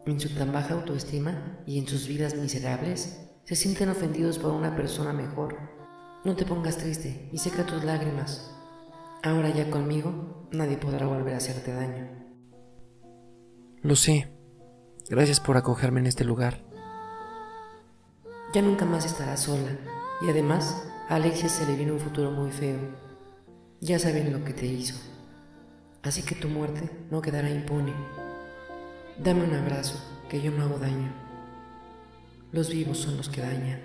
En 0.06 0.20
su 0.20 0.30
tan 0.36 0.52
baja 0.52 0.74
autoestima 0.74 1.60
y 1.66 1.80
en 1.80 1.88
sus 1.88 2.06
vidas 2.08 2.36
miserables, 2.36 3.30
se 3.46 3.56
sienten 3.56 3.90
ofendidos 3.90 4.40
por 4.40 4.52
una 4.52 4.76
persona 4.76 5.14
mejor. 5.14 5.58
No 6.26 6.36
te 6.36 6.46
pongas 6.46 6.78
triste 6.78 7.30
y 7.32 7.38
seca 7.38 7.66
tus 7.66 7.86
lágrimas. 7.86 8.54
Ahora 9.24 9.50
ya 9.52 9.70
conmigo 9.70 10.50
nadie 10.52 10.76
podrá 10.76 11.08
volver 11.08 11.36
a 11.36 11.38
hacerte 11.38 11.74
daño. 11.74 12.10
Lo 13.84 13.96
sé. 13.96 14.41
Gracias 15.12 15.42
por 15.42 15.58
acogerme 15.58 16.00
en 16.00 16.06
este 16.06 16.24
lugar. 16.24 16.62
Ya 18.54 18.62
nunca 18.62 18.86
más 18.86 19.06
estarás 19.06 19.42
sola. 19.42 19.78
Y 20.22 20.30
además, 20.30 20.84
a 21.10 21.16
Alexia 21.16 21.50
se 21.50 21.66
le 21.66 21.76
viene 21.76 21.92
un 21.92 22.00
futuro 22.00 22.32
muy 22.32 22.50
feo. 22.50 22.80
Ya 23.82 24.00
saben 24.00 24.32
lo 24.32 24.46
que 24.46 24.54
te 24.54 24.68
hizo. 24.68 24.96
Así 26.02 26.24
que 26.24 26.34
tu 26.34 26.48
muerte 26.48 26.90
no 27.12 27.22
quedará 27.22 27.50
impune. 27.50 27.94
Dame 29.22 29.44
un 29.44 29.54
abrazo, 29.54 30.02
que 30.30 30.42
yo 30.42 30.50
no 30.50 30.64
hago 30.64 30.80
daño. 30.80 31.12
Los 32.54 32.70
vivos 32.70 32.98
son 32.98 33.18
los 33.18 33.28
que 33.28 33.42
dañan. 33.42 33.82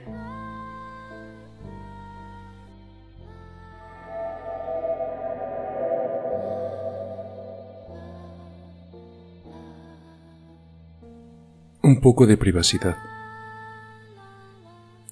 Poco 12.07 12.29
de 12.29 12.37
privacidad. 12.37 12.99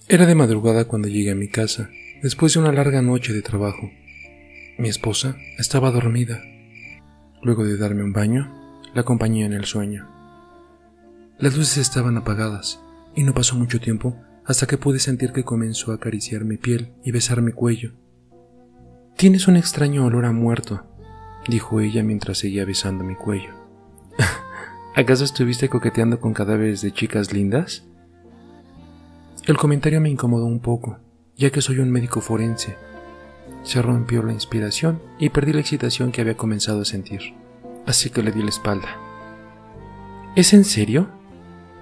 Era 0.06 0.26
de 0.26 0.36
madrugada 0.36 0.84
cuando 0.84 1.08
llegué 1.08 1.32
a 1.32 1.34
mi 1.34 1.48
casa, 1.48 1.90
después 2.22 2.54
de 2.54 2.60
una 2.60 2.70
larga 2.70 3.02
noche 3.02 3.32
de 3.32 3.42
trabajo. 3.42 3.90
Mi 4.78 4.88
esposa 4.88 5.36
estaba 5.58 5.90
dormida. 5.90 6.40
Luego 7.42 7.64
de 7.64 7.76
darme 7.78 8.04
un 8.04 8.12
baño, 8.12 8.80
la 8.94 9.00
acompañé 9.00 9.44
en 9.44 9.54
el 9.54 9.64
sueño. 9.64 10.08
Las 11.40 11.56
luces 11.56 11.78
estaban 11.78 12.16
apagadas 12.16 12.78
y 13.16 13.24
no 13.24 13.34
pasó 13.34 13.56
mucho 13.56 13.80
tiempo 13.80 14.16
hasta 14.46 14.68
que 14.68 14.78
pude 14.78 15.00
sentir 15.00 15.32
que 15.32 15.42
comenzó 15.42 15.90
a 15.90 15.96
acariciar 15.96 16.44
mi 16.44 16.58
piel 16.58 16.92
y 17.02 17.10
besar 17.10 17.42
mi 17.42 17.50
cuello. 17.50 17.94
Tienes 19.16 19.48
un 19.48 19.56
extraño 19.56 20.06
olor 20.06 20.26
a 20.26 20.30
muerto, 20.30 20.86
dijo 21.48 21.80
ella 21.80 22.04
mientras 22.04 22.38
seguía 22.38 22.64
besando 22.64 23.02
mi 23.02 23.16
cuello. 23.16 23.63
¿Acaso 24.96 25.24
estuviste 25.24 25.68
coqueteando 25.68 26.20
con 26.20 26.34
cadáveres 26.34 26.80
de 26.80 26.92
chicas 26.92 27.32
lindas? 27.32 27.82
El 29.44 29.56
comentario 29.56 30.00
me 30.00 30.08
incomodó 30.08 30.44
un 30.46 30.60
poco, 30.60 31.00
ya 31.36 31.50
que 31.50 31.60
soy 31.60 31.80
un 31.80 31.90
médico 31.90 32.20
forense. 32.20 32.76
Se 33.64 33.82
rompió 33.82 34.22
la 34.22 34.32
inspiración 34.32 35.02
y 35.18 35.30
perdí 35.30 35.52
la 35.52 35.58
excitación 35.58 36.12
que 36.12 36.20
había 36.20 36.36
comenzado 36.36 36.82
a 36.82 36.84
sentir, 36.84 37.34
así 37.86 38.10
que 38.10 38.22
le 38.22 38.30
di 38.30 38.40
la 38.40 38.50
espalda. 38.50 38.96
¿Es 40.36 40.52
en 40.52 40.64
serio? 40.64 41.08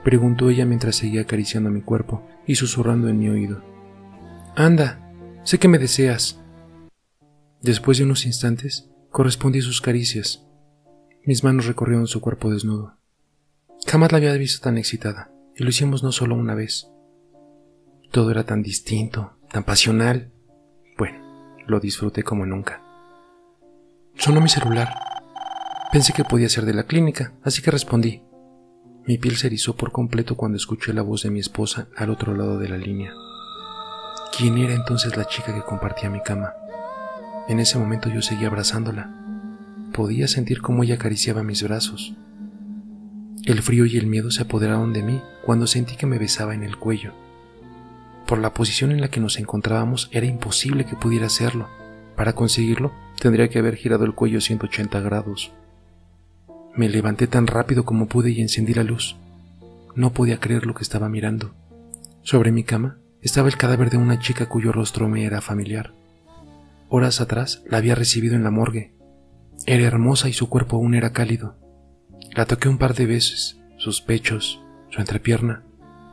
preguntó 0.03 0.49
ella 0.49 0.65
mientras 0.65 0.97
seguía 0.97 1.21
acariciando 1.21 1.69
mi 1.69 1.83
cuerpo 1.83 2.27
y 2.47 2.55
susurrando 2.55 3.11
en 3.11 3.19
mi 3.19 3.29
oído. 3.29 3.63
Anda, 4.57 5.13
sé 5.45 5.59
que 5.59 5.69
me 5.69 5.79
deseas. 5.79 6.41
Después 7.61 7.99
de 7.99 8.05
unos 8.05 8.25
instantes, 8.25 8.89
correspondí 9.11 9.61
sus 9.61 9.83
caricias. 9.83 10.47
Mis 11.27 11.45
manos 11.45 11.67
recorrieron 11.67 12.07
su 12.07 12.23
cuerpo 12.23 12.51
desnudo. 12.51 13.02
Jamás 13.87 14.13
la 14.13 14.19
había 14.19 14.33
visto 14.35 14.63
tan 14.63 14.79
excitada, 14.79 15.31
y 15.57 15.63
lo 15.63 15.71
hicimos 15.71 16.03
no 16.03 16.13
solo 16.13 16.35
una 16.35 16.55
vez. 16.55 16.89
Todo 18.11 18.31
era 18.31 18.45
tan 18.45 18.63
distinto, 18.63 19.39
tan 19.51 19.65
pasional. 19.65 20.31
Bueno, 20.97 21.19
lo 21.67 21.81
disfruté 21.81 22.23
como 22.23 22.47
nunca. 22.47 22.83
Sonó 24.17 24.41
mi 24.41 24.49
celular. 24.49 24.89
Pensé 25.91 26.13
que 26.13 26.25
podía 26.25 26.49
ser 26.49 26.65
de 26.65 26.75
la 26.75 26.85
clínica, 26.85 27.35
así 27.43 27.63
que 27.63 27.71
respondí. 27.71 28.23
Mi 29.07 29.19
piel 29.19 29.37
se 29.37 29.49
erizó 29.49 29.75
por 29.75 29.91
completo 29.91 30.37
cuando 30.37 30.57
escuché 30.57 30.93
la 30.93 31.03
voz 31.03 31.23
de 31.23 31.31
mi 31.31 31.41
esposa 31.41 31.89
al 31.97 32.11
otro 32.11 32.35
lado 32.35 32.59
de 32.59 32.69
la 32.69 32.77
línea. 32.77 33.13
¿Quién 34.37 34.59
era 34.59 34.75
entonces 34.75 35.17
la 35.17 35.27
chica 35.27 35.55
que 35.55 35.63
compartía 35.63 36.09
mi 36.09 36.23
cama? 36.23 36.55
En 37.49 37.59
ese 37.59 37.79
momento 37.79 38.09
yo 38.09 38.23
seguía 38.23 38.49
abrazándola. 38.49 39.11
Podía 39.93 40.29
sentir 40.29 40.63
cómo 40.63 40.85
ella 40.85 40.95
acariciaba 40.95 41.43
mis 41.43 41.63
brazos. 41.63 42.15
El 43.45 43.63
frío 43.63 43.87
y 43.87 43.97
el 43.97 44.07
miedo 44.07 44.31
se 44.31 44.43
apoderaron 44.43 44.93
de 44.93 45.03
mí 45.03 45.21
cuando 45.45 45.67
sentí 45.67 45.97
que 45.97 46.07
me 46.07 46.19
besaba 46.19 46.55
en 46.55 46.63
el 46.63 46.77
cuello. 46.77 47.13
Por 48.27 48.39
la 48.39 48.55
posición 48.55 48.93
en 48.93 49.01
la 49.01 49.09
que 49.09 49.21
nos 49.21 49.39
encontrábamos 49.39 50.09
era 50.13 50.27
imposible 50.27 50.85
que 50.85 50.97
pudiera 50.97 51.27
hacerlo. 51.27 51.69
Para 52.17 52.35
conseguirlo, 52.35 52.93
tendría 53.21 53.49
que 53.49 53.59
haber 53.59 53.77
girado 53.77 54.05
el 54.05 54.15
cuello 54.15 54.41
180 54.41 55.01
grados. 55.01 55.53
Me 56.75 56.89
levanté 56.89 57.27
tan 57.27 57.47
rápido 57.47 57.85
como 57.85 58.07
pude 58.07 58.31
y 58.31 58.41
encendí 58.41 58.75
la 58.75 58.85
luz. 58.85 59.17
No 59.95 60.13
podía 60.13 60.39
creer 60.39 60.65
lo 60.65 60.75
que 60.75 60.83
estaba 60.83 61.09
mirando. 61.09 61.53
Sobre 62.23 62.53
mi 62.53 62.65
cama 62.65 62.99
estaba 63.21 63.49
el 63.49 63.57
cadáver 63.57 63.91
de 63.91 63.97
una 63.97 64.19
chica 64.19 64.47
cuyo 64.49 64.73
rostro 64.73 65.09
me 65.09 65.25
era 65.25 65.41
familiar. 65.41 65.93
Horas 66.89 67.21
atrás 67.21 67.63
la 67.69 67.79
había 67.79 67.95
recibido 67.95 68.37
en 68.37 68.45
la 68.45 68.51
morgue. 68.51 68.95
Era 69.67 69.87
hermosa 69.87 70.29
y 70.29 70.33
su 70.33 70.49
cuerpo 70.49 70.77
aún 70.77 70.95
era 70.95 71.13
cálido. 71.13 71.57
La 72.35 72.47
toqué 72.47 72.71
un 72.71 72.79
par 72.79 72.95
de 72.95 73.05
veces, 73.05 73.61
sus 73.77 74.01
pechos, 74.01 74.59
su 74.89 75.01
entrepierna, 75.01 75.65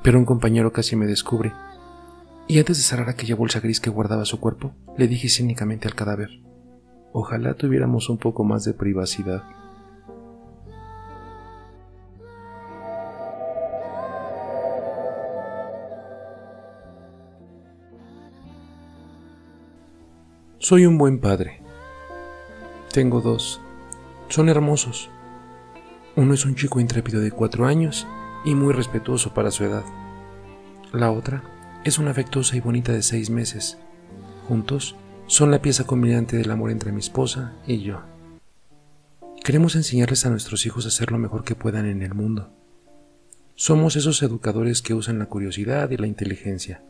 pero 0.03 0.19
un 0.19 0.25
compañero 0.25 0.73
casi 0.73 0.97
me 0.97 1.05
descubre. 1.05 1.53
Y 2.45 2.59
antes 2.59 2.75
de 2.75 2.83
cerrar 2.83 3.07
aquella 3.07 3.35
bolsa 3.35 3.61
gris 3.61 3.79
que 3.79 3.89
guardaba 3.89 4.25
su 4.25 4.37
cuerpo, 4.37 4.73
le 4.97 5.07
dije 5.07 5.29
cínicamente 5.29 5.87
al 5.87 5.95
cadáver, 5.95 6.29
ojalá 7.13 7.53
tuviéramos 7.53 8.09
un 8.09 8.17
poco 8.17 8.43
más 8.43 8.65
de 8.65 8.73
privacidad. 8.73 9.43
Soy 20.57 20.85
un 20.85 20.97
buen 20.97 21.21
padre. 21.21 21.61
Tengo 22.91 23.21
dos. 23.21 23.61
Son 24.27 24.49
hermosos. 24.49 25.09
Uno 26.15 26.33
es 26.33 26.45
un 26.45 26.55
chico 26.55 26.79
intrépido 26.79 27.21
de 27.21 27.31
cuatro 27.31 27.65
años 27.65 28.07
y 28.45 28.55
muy 28.55 28.73
respetuoso 28.73 29.33
para 29.33 29.51
su 29.51 29.63
edad. 29.63 29.83
La 30.91 31.11
otra 31.11 31.43
es 31.83 31.97
una 31.97 32.11
afectuosa 32.11 32.55
y 32.55 32.59
bonita 32.59 32.91
de 32.91 33.01
seis 33.01 33.29
meses. 33.29 33.77
Juntos 34.47 34.95
son 35.27 35.51
la 35.51 35.61
pieza 35.61 35.85
combinante 35.85 36.37
del 36.37 36.51
amor 36.51 36.71
entre 36.71 36.91
mi 36.91 36.99
esposa 36.99 37.53
y 37.67 37.81
yo. 37.81 38.01
Queremos 39.43 39.75
enseñarles 39.75 40.25
a 40.25 40.29
nuestros 40.29 40.65
hijos 40.65 40.85
a 40.85 40.89
hacer 40.89 41.11
lo 41.11 41.17
mejor 41.17 41.43
que 41.43 41.55
puedan 41.55 41.85
en 41.85 42.01
el 42.01 42.13
mundo. 42.13 42.51
Somos 43.55 43.95
esos 43.95 44.21
educadores 44.23 44.81
que 44.81 44.93
usan 44.93 45.19
la 45.19 45.27
curiosidad 45.27 45.89
y 45.91 45.97
la 45.97 46.07
inteligencia 46.07 46.81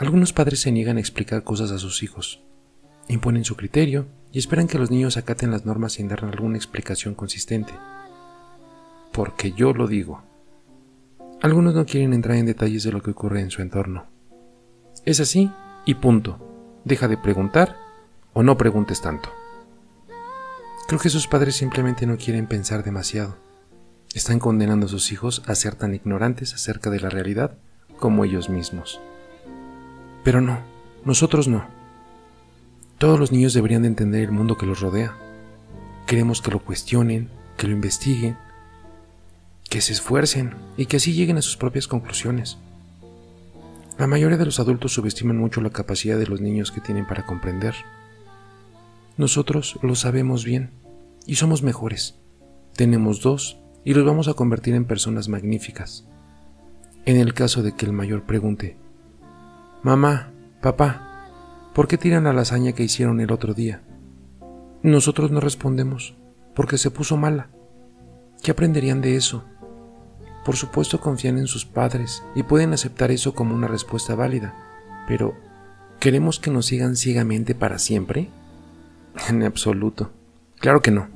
algunos 0.00 0.32
padres 0.32 0.60
se 0.60 0.72
niegan 0.72 0.96
a 0.96 1.00
explicar 1.00 1.44
cosas 1.44 1.70
a 1.72 1.78
sus 1.78 2.02
hijos, 2.02 2.40
imponen 3.10 3.44
su 3.44 3.56
criterio 3.56 4.06
y 4.32 4.38
esperan 4.38 4.68
que 4.68 4.78
los 4.78 4.90
niños 4.90 5.16
acaten 5.16 5.50
las 5.50 5.66
normas 5.66 5.94
sin 5.94 6.08
dar 6.08 6.24
alguna 6.24 6.56
explicación 6.56 7.14
consistente. 7.14 7.72
Porque 9.12 9.52
yo 9.52 9.72
lo 9.72 9.88
digo. 9.88 10.22
Algunos 11.42 11.74
no 11.74 11.86
quieren 11.86 12.12
entrar 12.12 12.36
en 12.36 12.46
detalles 12.46 12.84
de 12.84 12.92
lo 12.92 13.02
que 13.02 13.10
ocurre 13.10 13.40
en 13.40 13.50
su 13.50 13.62
entorno. 13.62 14.06
Es 15.04 15.20
así 15.20 15.50
y 15.84 15.94
punto. 15.94 16.38
Deja 16.84 17.08
de 17.08 17.16
preguntar 17.16 17.76
o 18.32 18.42
no 18.42 18.56
preguntes 18.56 19.00
tanto. 19.00 19.30
Creo 20.86 21.00
que 21.00 21.08
sus 21.08 21.26
padres 21.26 21.56
simplemente 21.56 22.06
no 22.06 22.16
quieren 22.16 22.46
pensar 22.46 22.84
demasiado. 22.84 23.36
Están 24.14 24.38
condenando 24.38 24.86
a 24.86 24.88
sus 24.88 25.12
hijos 25.12 25.42
a 25.46 25.54
ser 25.54 25.74
tan 25.74 25.94
ignorantes 25.94 26.54
acerca 26.54 26.90
de 26.90 27.00
la 27.00 27.10
realidad 27.10 27.56
como 27.98 28.24
ellos 28.24 28.48
mismos. 28.48 29.00
Pero 30.22 30.40
no, 30.40 30.60
nosotros 31.04 31.48
no. 31.48 31.79
Todos 33.00 33.18
los 33.18 33.32
niños 33.32 33.54
deberían 33.54 33.80
de 33.80 33.88
entender 33.88 34.24
el 34.24 34.30
mundo 34.30 34.58
que 34.58 34.66
los 34.66 34.80
rodea. 34.80 35.16
Queremos 36.06 36.42
que 36.42 36.50
lo 36.50 36.62
cuestionen, 36.62 37.30
que 37.56 37.66
lo 37.66 37.72
investiguen, 37.72 38.36
que 39.70 39.80
se 39.80 39.94
esfuercen 39.94 40.54
y 40.76 40.84
que 40.84 40.98
así 40.98 41.14
lleguen 41.14 41.38
a 41.38 41.42
sus 41.42 41.56
propias 41.56 41.88
conclusiones. 41.88 42.58
La 43.96 44.06
mayoría 44.06 44.36
de 44.36 44.44
los 44.44 44.60
adultos 44.60 44.92
subestiman 44.92 45.38
mucho 45.38 45.62
la 45.62 45.70
capacidad 45.70 46.18
de 46.18 46.26
los 46.26 46.42
niños 46.42 46.70
que 46.70 46.82
tienen 46.82 47.06
para 47.06 47.24
comprender. 47.24 47.74
Nosotros 49.16 49.78
lo 49.82 49.94
sabemos 49.94 50.44
bien 50.44 50.68
y 51.24 51.36
somos 51.36 51.62
mejores. 51.62 52.16
Tenemos 52.76 53.22
dos 53.22 53.56
y 53.82 53.94
los 53.94 54.04
vamos 54.04 54.28
a 54.28 54.34
convertir 54.34 54.74
en 54.74 54.84
personas 54.84 55.30
magníficas. 55.30 56.04
En 57.06 57.16
el 57.16 57.32
caso 57.32 57.62
de 57.62 57.74
que 57.74 57.86
el 57.86 57.94
mayor 57.94 58.24
pregunte, 58.24 58.76
Mamá, 59.82 60.32
papá, 60.60 61.09
¿por 61.80 61.88
qué 61.88 61.96
tiran 61.96 62.24
la 62.24 62.34
lasaña 62.34 62.72
que 62.72 62.82
hicieron 62.82 63.20
el 63.20 63.32
otro 63.32 63.54
día? 63.54 63.80
Nosotros 64.82 65.30
no 65.30 65.40
respondemos, 65.40 66.14
porque 66.54 66.76
se 66.76 66.90
puso 66.90 67.16
mala. 67.16 67.48
¿Qué 68.42 68.50
aprenderían 68.50 69.00
de 69.00 69.16
eso? 69.16 69.44
Por 70.44 70.56
supuesto 70.56 71.00
confían 71.00 71.38
en 71.38 71.46
sus 71.46 71.64
padres 71.64 72.22
y 72.34 72.42
pueden 72.42 72.74
aceptar 72.74 73.10
eso 73.10 73.34
como 73.34 73.54
una 73.54 73.66
respuesta 73.66 74.14
válida, 74.14 74.54
pero 75.08 75.32
¿queremos 76.00 76.38
que 76.38 76.50
nos 76.50 76.66
sigan 76.66 76.96
ciegamente 76.96 77.54
para 77.54 77.78
siempre? 77.78 78.28
En 79.30 79.42
absoluto. 79.42 80.10
Claro 80.58 80.82
que 80.82 80.90
no. 80.90 81.08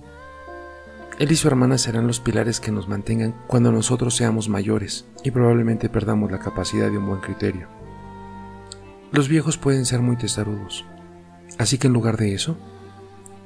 Él 1.18 1.30
y 1.30 1.36
su 1.36 1.46
hermana 1.46 1.76
serán 1.76 2.06
los 2.06 2.20
pilares 2.20 2.58
que 2.58 2.72
nos 2.72 2.88
mantengan 2.88 3.34
cuando 3.48 3.70
nosotros 3.70 4.16
seamos 4.16 4.48
mayores 4.48 5.04
y 5.24 5.30
probablemente 5.30 5.90
perdamos 5.90 6.32
la 6.32 6.38
capacidad 6.38 6.90
de 6.90 6.96
un 6.96 7.06
buen 7.06 7.20
criterio. 7.20 7.73
Los 9.14 9.28
viejos 9.28 9.58
pueden 9.58 9.86
ser 9.86 10.00
muy 10.00 10.16
testarudos. 10.16 10.84
Así 11.56 11.78
que 11.78 11.86
en 11.86 11.92
lugar 11.92 12.16
de 12.16 12.34
eso, 12.34 12.58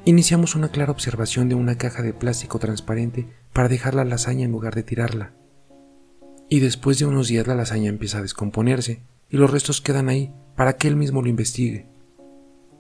iniciamos 0.07 0.55
una 0.55 0.71
clara 0.71 0.93
observación 0.93 1.51
de 1.51 1.57
una 1.57 1.77
caja 1.77 2.01
de 2.01 2.15
plástico 2.15 2.59
transparente 2.59 3.29
para 3.53 3.69
dejar 3.69 3.95
la 3.95 4.07
lasaña 4.07 4.47
en 4.47 4.51
lugar 4.51 4.75
de 4.75 4.83
tirarla. 4.83 5.35
Y 6.49 6.61
después 6.61 6.99
de 6.99 7.05
unos 7.05 7.29
días 7.29 7.47
la 7.47 7.55
lasaña 7.55 7.91
empieza 7.91 8.17
a 8.17 8.23
descomponerse 8.23 9.03
y 9.29 9.37
los 9.37 9.51
restos 9.51 9.83
quedan 9.83 10.09
ahí 10.09 10.33
para 10.57 10.79
que 10.79 10.89
él 10.89 10.97
mismo 10.97 11.21
lo 11.21 11.29
investigue. 11.29 11.87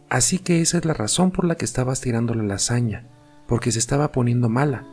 Así 0.08 0.38
que 0.38 0.62
esa 0.62 0.78
es 0.78 0.86
la 0.86 0.94
razón 0.94 1.30
por 1.30 1.44
la 1.44 1.56
que 1.56 1.66
estabas 1.66 2.00
tirando 2.00 2.32
la 2.32 2.42
lasaña, 2.42 3.06
porque 3.46 3.70
se 3.70 3.80
estaba 3.80 4.12
poniendo 4.12 4.48
mala, 4.48 4.86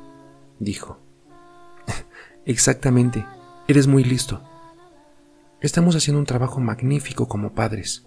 dijo. 0.60 1.00
Exactamente, 2.46 3.26
eres 3.70 3.88
muy 3.88 4.04
listo. 4.04 4.44
Estamos 5.62 5.96
haciendo 5.96 6.20
un 6.20 6.26
trabajo 6.26 6.60
magnífico 6.60 7.28
como 7.30 7.54
padres. 7.54 8.06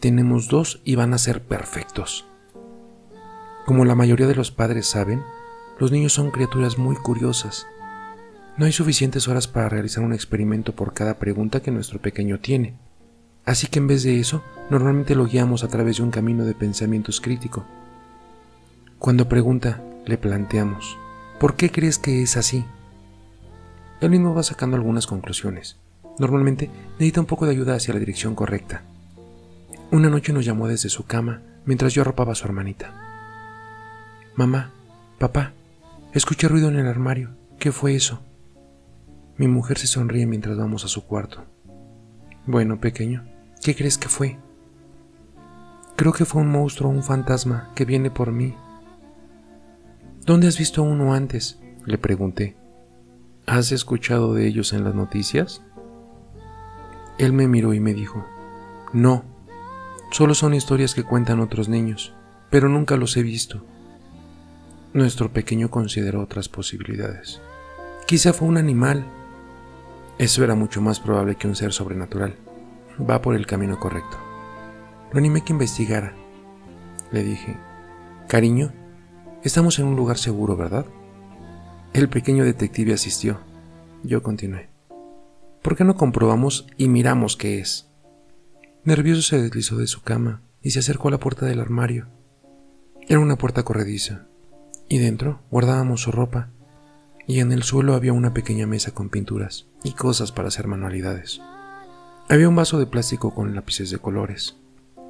Tenemos 0.00 0.48
dos 0.48 0.82
y 0.84 0.96
van 0.96 1.14
a 1.14 1.18
ser 1.18 1.44
perfectos. 1.44 2.26
Como 3.64 3.84
la 3.84 3.94
mayoría 3.94 4.26
de 4.26 4.34
los 4.34 4.50
padres 4.50 4.86
saben, 4.86 5.22
los 5.78 5.92
niños 5.92 6.12
son 6.12 6.32
criaturas 6.32 6.78
muy 6.78 6.96
curiosas. 6.96 7.68
No 8.58 8.66
hay 8.66 8.72
suficientes 8.72 9.28
horas 9.28 9.46
para 9.46 9.68
realizar 9.68 10.02
un 10.02 10.12
experimento 10.12 10.74
por 10.74 10.94
cada 10.94 11.18
pregunta 11.18 11.62
que 11.62 11.70
nuestro 11.70 12.00
pequeño 12.00 12.40
tiene. 12.40 12.74
Así 13.44 13.68
que 13.68 13.78
en 13.78 13.86
vez 13.86 14.02
de 14.02 14.18
eso, 14.18 14.42
normalmente 14.68 15.14
lo 15.14 15.26
guiamos 15.26 15.62
a 15.62 15.68
través 15.68 15.98
de 15.98 16.02
un 16.02 16.10
camino 16.10 16.44
de 16.44 16.54
pensamiento 16.54 17.12
crítico. 17.22 17.64
Cuando 18.98 19.28
pregunta, 19.28 19.80
le 20.06 20.18
planteamos, 20.18 20.98
¿por 21.38 21.54
qué 21.54 21.70
crees 21.70 21.98
que 21.98 22.22
es 22.22 22.36
así? 22.36 22.64
Él 24.00 24.10
mismo 24.10 24.34
va 24.34 24.42
sacando 24.42 24.76
algunas 24.76 25.06
conclusiones. 25.06 25.81
Normalmente 26.18 26.70
necesita 26.92 27.20
un 27.20 27.26
poco 27.26 27.46
de 27.46 27.52
ayuda 27.52 27.74
hacia 27.74 27.94
la 27.94 28.00
dirección 28.00 28.34
correcta. 28.34 28.82
Una 29.90 30.08
noche 30.08 30.32
nos 30.32 30.44
llamó 30.44 30.68
desde 30.68 30.88
su 30.88 31.04
cama 31.04 31.42
mientras 31.64 31.94
yo 31.94 32.02
arropaba 32.02 32.32
a 32.32 32.34
su 32.34 32.46
hermanita. 32.46 32.92
Mamá, 34.36 34.72
papá, 35.18 35.52
escuché 36.12 36.48
ruido 36.48 36.68
en 36.68 36.76
el 36.78 36.86
armario. 36.86 37.30
¿Qué 37.58 37.72
fue 37.72 37.94
eso? 37.94 38.20
Mi 39.36 39.48
mujer 39.48 39.78
se 39.78 39.86
sonríe 39.86 40.26
mientras 40.26 40.56
vamos 40.56 40.84
a 40.84 40.88
su 40.88 41.04
cuarto. 41.06 41.44
Bueno, 42.46 42.80
pequeño, 42.80 43.24
¿qué 43.62 43.74
crees 43.74 43.98
que 43.98 44.08
fue? 44.08 44.38
Creo 45.96 46.12
que 46.12 46.24
fue 46.24 46.42
un 46.42 46.50
monstruo 46.50 46.90
o 46.90 46.94
un 46.94 47.02
fantasma 47.02 47.70
que 47.74 47.84
viene 47.84 48.10
por 48.10 48.32
mí. 48.32 48.54
¿Dónde 50.24 50.48
has 50.48 50.58
visto 50.58 50.82
uno 50.82 51.14
antes? 51.14 51.58
le 51.84 51.98
pregunté. 51.98 52.56
¿Has 53.46 53.72
escuchado 53.72 54.34
de 54.34 54.46
ellos 54.46 54.72
en 54.72 54.84
las 54.84 54.94
noticias? 54.94 55.62
Él 57.18 57.32
me 57.32 57.48
miró 57.48 57.74
y 57.74 57.80
me 57.80 57.94
dijo, 57.94 58.26
no, 58.92 59.24
solo 60.10 60.34
son 60.34 60.54
historias 60.54 60.94
que 60.94 61.04
cuentan 61.04 61.40
otros 61.40 61.68
niños, 61.68 62.14
pero 62.50 62.68
nunca 62.68 62.96
los 62.96 63.16
he 63.16 63.22
visto. 63.22 63.64
Nuestro 64.92 65.32
pequeño 65.32 65.70
consideró 65.70 66.20
otras 66.20 66.48
posibilidades. 66.48 67.40
Quizá 68.06 68.32
fue 68.32 68.48
un 68.48 68.58
animal. 68.58 69.06
Eso 70.18 70.44
era 70.44 70.54
mucho 70.54 70.82
más 70.82 71.00
probable 71.00 71.36
que 71.36 71.48
un 71.48 71.56
ser 71.56 71.72
sobrenatural. 71.72 72.36
Va 73.00 73.22
por 73.22 73.34
el 73.34 73.46
camino 73.46 73.80
correcto. 73.80 74.18
Lo 75.12 75.18
animé 75.18 75.42
que 75.42 75.54
investigara. 75.54 76.14
Le 77.10 77.22
dije, 77.22 77.56
cariño, 78.28 78.72
estamos 79.42 79.78
en 79.78 79.86
un 79.86 79.96
lugar 79.96 80.18
seguro, 80.18 80.56
¿verdad? 80.56 80.84
El 81.94 82.08
pequeño 82.08 82.44
detective 82.44 82.94
asistió. 82.94 83.38
Yo 84.02 84.22
continué. 84.22 84.71
¿Por 85.62 85.76
qué 85.76 85.84
no 85.84 85.96
comprobamos 85.96 86.66
y 86.76 86.88
miramos 86.88 87.36
qué 87.36 87.60
es? 87.60 87.88
Nervioso 88.84 89.22
se 89.22 89.40
deslizó 89.40 89.76
de 89.76 89.86
su 89.86 90.02
cama 90.02 90.42
y 90.60 90.72
se 90.72 90.80
acercó 90.80 91.06
a 91.06 91.12
la 91.12 91.20
puerta 91.20 91.46
del 91.46 91.60
armario. 91.60 92.08
Era 93.08 93.20
una 93.20 93.36
puerta 93.36 93.62
corrediza, 93.62 94.26
y 94.88 94.98
dentro 94.98 95.40
guardábamos 95.52 96.02
su 96.02 96.10
ropa, 96.10 96.50
y 97.28 97.38
en 97.38 97.52
el 97.52 97.62
suelo 97.62 97.94
había 97.94 98.12
una 98.12 98.34
pequeña 98.34 98.66
mesa 98.66 98.90
con 98.90 99.08
pinturas 99.08 99.68
y 99.84 99.92
cosas 99.92 100.32
para 100.32 100.48
hacer 100.48 100.66
manualidades. 100.66 101.40
Había 102.28 102.48
un 102.48 102.56
vaso 102.56 102.80
de 102.80 102.86
plástico 102.86 103.32
con 103.32 103.54
lápices 103.54 103.90
de 103.90 103.98
colores, 103.98 104.56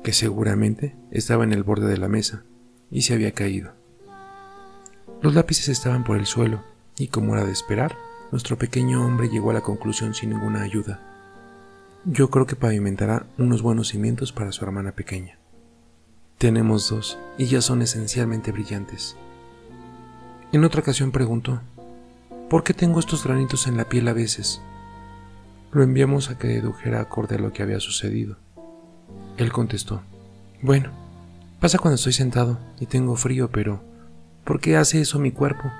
que 0.04 0.12
seguramente 0.12 0.96
estaba 1.10 1.44
en 1.44 1.54
el 1.54 1.62
borde 1.62 1.88
de 1.88 1.96
la 1.96 2.08
mesa 2.08 2.44
y 2.90 3.02
se 3.02 3.14
había 3.14 3.32
caído. 3.32 3.72
Los 5.22 5.34
lápices 5.34 5.70
estaban 5.70 6.04
por 6.04 6.18
el 6.18 6.26
suelo, 6.26 6.62
y 6.98 7.08
como 7.08 7.34
era 7.34 7.46
de 7.46 7.52
esperar, 7.52 7.96
nuestro 8.32 8.56
pequeño 8.56 9.04
hombre 9.04 9.28
llegó 9.28 9.50
a 9.50 9.54
la 9.54 9.60
conclusión 9.60 10.14
sin 10.14 10.30
ninguna 10.30 10.62
ayuda. 10.62 10.98
Yo 12.06 12.30
creo 12.30 12.46
que 12.46 12.56
pavimentará 12.56 13.26
unos 13.36 13.60
buenos 13.60 13.88
cimientos 13.88 14.32
para 14.32 14.52
su 14.52 14.64
hermana 14.64 14.92
pequeña. 14.92 15.38
Tenemos 16.38 16.88
dos, 16.88 17.18
y 17.36 17.44
ya 17.44 17.60
son 17.60 17.82
esencialmente 17.82 18.50
brillantes. 18.50 19.16
En 20.50 20.64
otra 20.64 20.80
ocasión 20.80 21.12
preguntó, 21.12 21.60
¿por 22.48 22.64
qué 22.64 22.72
tengo 22.72 23.00
estos 23.00 23.22
granitos 23.22 23.66
en 23.66 23.76
la 23.76 23.84
piel 23.84 24.08
a 24.08 24.14
veces? 24.14 24.62
Lo 25.70 25.82
enviamos 25.82 26.30
a 26.30 26.38
que 26.38 26.48
dedujera 26.48 27.02
acorde 27.02 27.36
a 27.36 27.38
lo 27.38 27.52
que 27.52 27.62
había 27.62 27.80
sucedido. 27.80 28.38
Él 29.36 29.52
contestó, 29.52 30.00
bueno, 30.62 30.90
pasa 31.60 31.78
cuando 31.78 31.96
estoy 31.96 32.14
sentado 32.14 32.58
y 32.80 32.86
tengo 32.86 33.14
frío, 33.14 33.50
pero 33.50 33.82
¿por 34.44 34.58
qué 34.58 34.78
hace 34.78 35.02
eso 35.02 35.18
mi 35.18 35.32
cuerpo? 35.32 35.70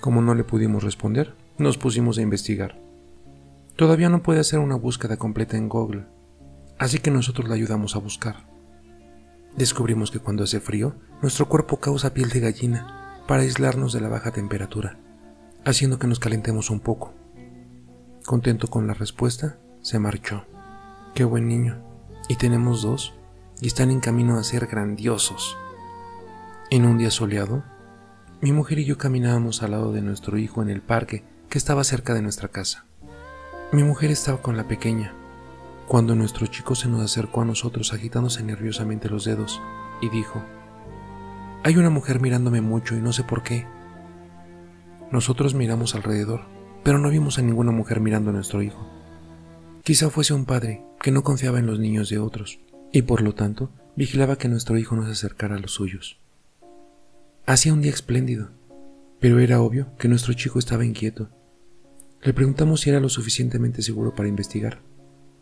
Como 0.00 0.20
no 0.20 0.34
le 0.34 0.42
pudimos 0.42 0.82
responder, 0.82 1.43
nos 1.58 1.78
pusimos 1.78 2.18
a 2.18 2.22
investigar. 2.22 2.80
Todavía 3.76 4.08
no 4.08 4.22
puede 4.22 4.40
hacer 4.40 4.58
una 4.58 4.76
búsqueda 4.76 5.16
completa 5.16 5.56
en 5.56 5.68
Google, 5.68 6.06
así 6.78 6.98
que 6.98 7.10
nosotros 7.10 7.48
la 7.48 7.54
ayudamos 7.54 7.94
a 7.94 8.00
buscar. 8.00 8.48
Descubrimos 9.56 10.10
que 10.10 10.18
cuando 10.18 10.44
hace 10.44 10.60
frío, 10.60 10.96
nuestro 11.22 11.48
cuerpo 11.48 11.78
causa 11.78 12.12
piel 12.12 12.28
de 12.30 12.40
gallina 12.40 13.22
para 13.28 13.42
aislarnos 13.42 13.92
de 13.92 14.00
la 14.00 14.08
baja 14.08 14.32
temperatura, 14.32 14.98
haciendo 15.64 15.98
que 15.98 16.08
nos 16.08 16.18
calentemos 16.18 16.70
un 16.70 16.80
poco. 16.80 17.14
Contento 18.26 18.66
con 18.68 18.86
la 18.86 18.94
respuesta, 18.94 19.58
se 19.80 19.98
marchó. 19.98 20.44
Qué 21.14 21.24
buen 21.24 21.46
niño. 21.46 21.82
Y 22.28 22.36
tenemos 22.36 22.82
dos, 22.82 23.14
y 23.60 23.68
están 23.68 23.90
en 23.90 24.00
camino 24.00 24.38
a 24.38 24.44
ser 24.44 24.66
grandiosos. 24.66 25.56
En 26.70 26.84
un 26.84 26.98
día 26.98 27.10
soleado, 27.10 27.62
mi 28.40 28.50
mujer 28.50 28.80
y 28.80 28.84
yo 28.84 28.98
caminábamos 28.98 29.62
al 29.62 29.70
lado 29.72 29.92
de 29.92 30.02
nuestro 30.02 30.36
hijo 30.38 30.62
en 30.62 30.70
el 30.70 30.80
parque 30.80 31.22
que 31.54 31.58
estaba 31.58 31.84
cerca 31.84 32.14
de 32.14 32.20
nuestra 32.20 32.48
casa. 32.48 32.84
Mi 33.70 33.84
mujer 33.84 34.10
estaba 34.10 34.42
con 34.42 34.56
la 34.56 34.66
pequeña, 34.66 35.14
cuando 35.86 36.16
nuestro 36.16 36.48
chico 36.48 36.74
se 36.74 36.88
nos 36.88 37.00
acercó 37.00 37.42
a 37.42 37.44
nosotros 37.44 37.92
agitándose 37.92 38.42
nerviosamente 38.42 39.08
los 39.08 39.24
dedos 39.24 39.62
y 40.00 40.08
dijo, 40.08 40.44
Hay 41.62 41.76
una 41.76 41.90
mujer 41.90 42.20
mirándome 42.20 42.60
mucho 42.60 42.96
y 42.96 43.00
no 43.00 43.12
sé 43.12 43.22
por 43.22 43.44
qué. 43.44 43.68
Nosotros 45.12 45.54
miramos 45.54 45.94
alrededor, 45.94 46.40
pero 46.82 46.98
no 46.98 47.08
vimos 47.08 47.38
a 47.38 47.42
ninguna 47.42 47.70
mujer 47.70 48.00
mirando 48.00 48.30
a 48.30 48.32
nuestro 48.32 48.60
hijo. 48.60 48.90
Quizá 49.84 50.10
fuese 50.10 50.34
un 50.34 50.46
padre 50.46 50.84
que 51.00 51.12
no 51.12 51.22
confiaba 51.22 51.60
en 51.60 51.66
los 51.66 51.78
niños 51.78 52.08
de 52.08 52.18
otros 52.18 52.58
y 52.90 53.02
por 53.02 53.22
lo 53.22 53.32
tanto 53.32 53.70
vigilaba 53.94 54.38
que 54.38 54.48
nuestro 54.48 54.76
hijo 54.76 54.96
no 54.96 55.06
se 55.06 55.12
acercara 55.12 55.54
a 55.54 55.60
los 55.60 55.70
suyos. 55.70 56.18
Hacía 57.46 57.72
un 57.72 57.80
día 57.80 57.92
espléndido, 57.92 58.50
pero 59.20 59.38
era 59.38 59.60
obvio 59.60 59.96
que 59.98 60.08
nuestro 60.08 60.32
chico 60.32 60.58
estaba 60.58 60.84
inquieto 60.84 61.30
le 62.24 62.32
preguntamos 62.32 62.80
si 62.80 62.90
era 62.90 63.00
lo 63.00 63.10
suficientemente 63.10 63.82
seguro 63.82 64.14
para 64.14 64.30
investigar, 64.30 64.80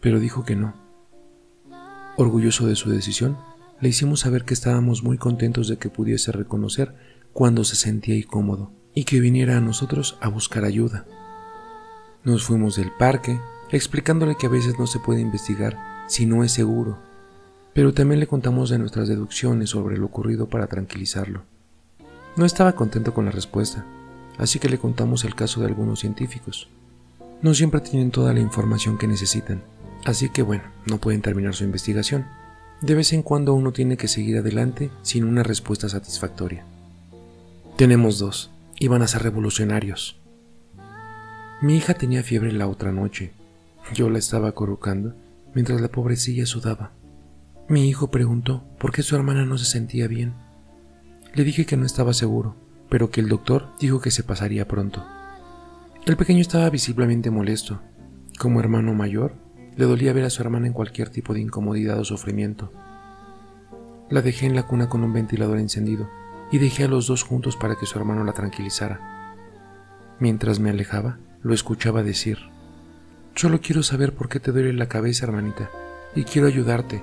pero 0.00 0.18
dijo 0.18 0.44
que 0.44 0.56
no. 0.56 0.74
Orgulloso 2.16 2.66
de 2.66 2.74
su 2.74 2.90
decisión, 2.90 3.38
le 3.80 3.88
hicimos 3.88 4.20
saber 4.20 4.44
que 4.44 4.54
estábamos 4.54 5.04
muy 5.04 5.16
contentos 5.16 5.68
de 5.68 5.76
que 5.76 5.90
pudiese 5.90 6.32
reconocer 6.32 6.94
cuando 7.32 7.62
se 7.62 7.76
sentía 7.76 8.16
incómodo 8.16 8.72
y 8.94 9.04
que 9.04 9.20
viniera 9.20 9.56
a 9.56 9.60
nosotros 9.60 10.18
a 10.20 10.28
buscar 10.28 10.64
ayuda. 10.64 11.06
Nos 12.24 12.44
fuimos 12.44 12.74
del 12.74 12.90
parque, 12.98 13.40
explicándole 13.70 14.36
que 14.36 14.46
a 14.46 14.50
veces 14.50 14.76
no 14.76 14.88
se 14.88 14.98
puede 14.98 15.20
investigar 15.20 15.78
si 16.08 16.26
no 16.26 16.42
es 16.42 16.50
seguro, 16.50 16.98
pero 17.74 17.94
también 17.94 18.18
le 18.18 18.26
contamos 18.26 18.70
de 18.70 18.78
nuestras 18.78 19.06
deducciones 19.06 19.70
sobre 19.70 19.98
lo 19.98 20.06
ocurrido 20.06 20.48
para 20.48 20.66
tranquilizarlo. 20.66 21.44
No 22.36 22.44
estaba 22.44 22.72
contento 22.72 23.14
con 23.14 23.24
la 23.24 23.30
respuesta, 23.30 23.86
así 24.36 24.58
que 24.58 24.68
le 24.68 24.78
contamos 24.78 25.24
el 25.24 25.34
caso 25.34 25.60
de 25.60 25.66
algunos 25.66 26.00
científicos. 26.00 26.68
No 27.42 27.54
siempre 27.54 27.80
tienen 27.80 28.12
toda 28.12 28.32
la 28.32 28.40
información 28.40 28.98
que 28.98 29.08
necesitan, 29.08 29.62
así 30.04 30.28
que 30.28 30.42
bueno, 30.42 30.62
no 30.86 30.98
pueden 30.98 31.22
terminar 31.22 31.54
su 31.54 31.64
investigación. 31.64 32.26
De 32.80 32.94
vez 32.94 33.12
en 33.12 33.22
cuando 33.22 33.52
uno 33.54 33.72
tiene 33.72 33.96
que 33.96 34.08
seguir 34.08 34.38
adelante 34.38 34.90
sin 35.02 35.24
una 35.24 35.42
respuesta 35.42 35.88
satisfactoria. 35.88 36.64
Tenemos 37.76 38.18
dos, 38.18 38.52
y 38.78 38.88
van 38.88 39.02
a 39.02 39.08
ser 39.08 39.22
revolucionarios. 39.22 40.20
Mi 41.62 41.76
hija 41.76 41.94
tenía 41.94 42.22
fiebre 42.22 42.52
la 42.52 42.66
otra 42.66 42.92
noche. 42.92 43.32
Yo 43.94 44.10
la 44.10 44.18
estaba 44.18 44.48
acurrucando 44.48 45.14
mientras 45.54 45.80
la 45.80 45.88
pobrecilla 45.88 46.46
sudaba. 46.46 46.92
Mi 47.68 47.88
hijo 47.88 48.10
preguntó 48.10 48.64
por 48.78 48.92
qué 48.92 49.02
su 49.02 49.14
hermana 49.14 49.44
no 49.44 49.58
se 49.58 49.66
sentía 49.66 50.08
bien. 50.08 50.34
Le 51.34 51.44
dije 51.44 51.66
que 51.66 51.76
no 51.76 51.86
estaba 51.86 52.12
seguro, 52.12 52.56
pero 52.88 53.10
que 53.10 53.20
el 53.20 53.28
doctor 53.28 53.68
dijo 53.80 54.00
que 54.00 54.10
se 54.10 54.24
pasaría 54.24 54.66
pronto. 54.66 55.04
El 56.04 56.16
pequeño 56.16 56.40
estaba 56.40 56.68
visiblemente 56.68 57.30
molesto. 57.30 57.80
Como 58.36 58.58
hermano 58.58 58.92
mayor, 58.92 59.36
le 59.76 59.84
dolía 59.84 60.12
ver 60.12 60.24
a 60.24 60.30
su 60.30 60.42
hermana 60.42 60.66
en 60.66 60.72
cualquier 60.72 61.10
tipo 61.10 61.32
de 61.32 61.40
incomodidad 61.40 62.00
o 62.00 62.04
sufrimiento. 62.04 62.72
La 64.10 64.20
dejé 64.20 64.46
en 64.46 64.56
la 64.56 64.66
cuna 64.66 64.88
con 64.88 65.04
un 65.04 65.12
ventilador 65.12 65.58
encendido 65.58 66.10
y 66.50 66.58
dejé 66.58 66.84
a 66.84 66.88
los 66.88 67.06
dos 67.06 67.22
juntos 67.22 67.56
para 67.56 67.76
que 67.76 67.86
su 67.86 68.00
hermano 68.00 68.24
la 68.24 68.32
tranquilizara. 68.32 69.36
Mientras 70.18 70.58
me 70.58 70.70
alejaba, 70.70 71.18
lo 71.40 71.54
escuchaba 71.54 72.02
decir, 72.02 72.38
Solo 73.36 73.60
quiero 73.60 73.84
saber 73.84 74.12
por 74.12 74.28
qué 74.28 74.40
te 74.40 74.50
duele 74.50 74.72
la 74.72 74.88
cabeza, 74.88 75.24
hermanita, 75.24 75.70
y 76.16 76.24
quiero 76.24 76.48
ayudarte. 76.48 77.00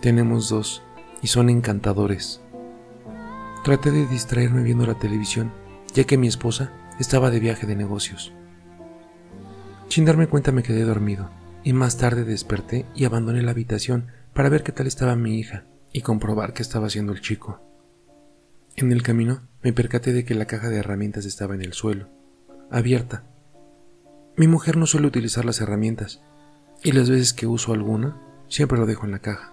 Tenemos 0.00 0.48
dos, 0.48 0.82
y 1.20 1.26
son 1.26 1.50
encantadores. 1.50 2.40
Traté 3.64 3.90
de 3.90 4.06
distraerme 4.06 4.62
viendo 4.62 4.86
la 4.86 4.98
televisión, 4.98 5.52
ya 5.92 6.04
que 6.04 6.16
mi 6.16 6.26
esposa 6.26 6.72
estaba 7.00 7.30
de 7.30 7.40
viaje 7.40 7.66
de 7.66 7.76
negocios. 7.76 8.32
Sin 9.88 10.04
darme 10.04 10.28
cuenta 10.28 10.52
me 10.52 10.62
quedé 10.62 10.84
dormido, 10.84 11.30
y 11.64 11.72
más 11.72 11.96
tarde 11.96 12.24
desperté 12.24 12.86
y 12.94 13.04
abandoné 13.04 13.42
la 13.42 13.50
habitación 13.50 14.08
para 14.34 14.48
ver 14.48 14.62
qué 14.62 14.72
tal 14.72 14.86
estaba 14.86 15.16
mi 15.16 15.38
hija 15.38 15.64
y 15.92 16.02
comprobar 16.02 16.52
qué 16.52 16.62
estaba 16.62 16.86
haciendo 16.86 17.12
el 17.12 17.20
chico. 17.20 17.60
En 18.76 18.92
el 18.92 19.02
camino 19.02 19.42
me 19.62 19.72
percaté 19.72 20.12
de 20.12 20.24
que 20.24 20.34
la 20.34 20.46
caja 20.46 20.68
de 20.68 20.76
herramientas 20.76 21.24
estaba 21.24 21.54
en 21.54 21.62
el 21.62 21.72
suelo, 21.72 22.08
abierta. 22.70 23.24
Mi 24.36 24.46
mujer 24.46 24.76
no 24.76 24.86
suele 24.86 25.08
utilizar 25.08 25.44
las 25.44 25.60
herramientas, 25.60 26.22
y 26.82 26.92
las 26.92 27.10
veces 27.10 27.32
que 27.32 27.46
uso 27.46 27.72
alguna, 27.72 28.16
siempre 28.48 28.78
lo 28.78 28.86
dejo 28.86 29.04
en 29.04 29.12
la 29.12 29.18
caja. 29.18 29.52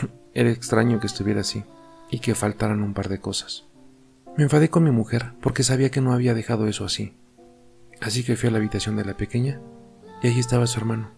Era 0.34 0.50
extraño 0.50 1.00
que 1.00 1.06
estuviera 1.06 1.40
así 1.40 1.64
y 2.10 2.20
que 2.20 2.34
faltaran 2.34 2.82
un 2.82 2.94
par 2.94 3.08
de 3.08 3.20
cosas. 3.20 3.65
Me 4.36 4.44
enfadé 4.44 4.68
con 4.68 4.84
mi 4.84 4.90
mujer 4.90 5.32
porque 5.40 5.62
sabía 5.62 5.90
que 5.90 6.02
no 6.02 6.12
había 6.12 6.34
dejado 6.34 6.66
eso 6.66 6.84
así. 6.84 7.14
Así 8.02 8.22
que 8.22 8.36
fui 8.36 8.50
a 8.50 8.52
la 8.52 8.58
habitación 8.58 8.96
de 8.96 9.04
la 9.04 9.16
pequeña 9.16 9.60
y 10.22 10.28
allí 10.28 10.40
estaba 10.40 10.66
su 10.66 10.78
hermano. 10.78 11.10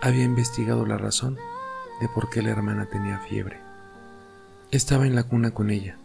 Había 0.00 0.24
investigado 0.24 0.86
la 0.86 0.96
razón 0.96 1.36
de 2.00 2.08
por 2.08 2.30
qué 2.30 2.40
la 2.40 2.50
hermana 2.50 2.86
tenía 2.86 3.18
fiebre. 3.18 3.58
Estaba 4.70 5.06
en 5.06 5.14
la 5.14 5.24
cuna 5.24 5.50
con 5.50 5.70
ella. 5.70 5.96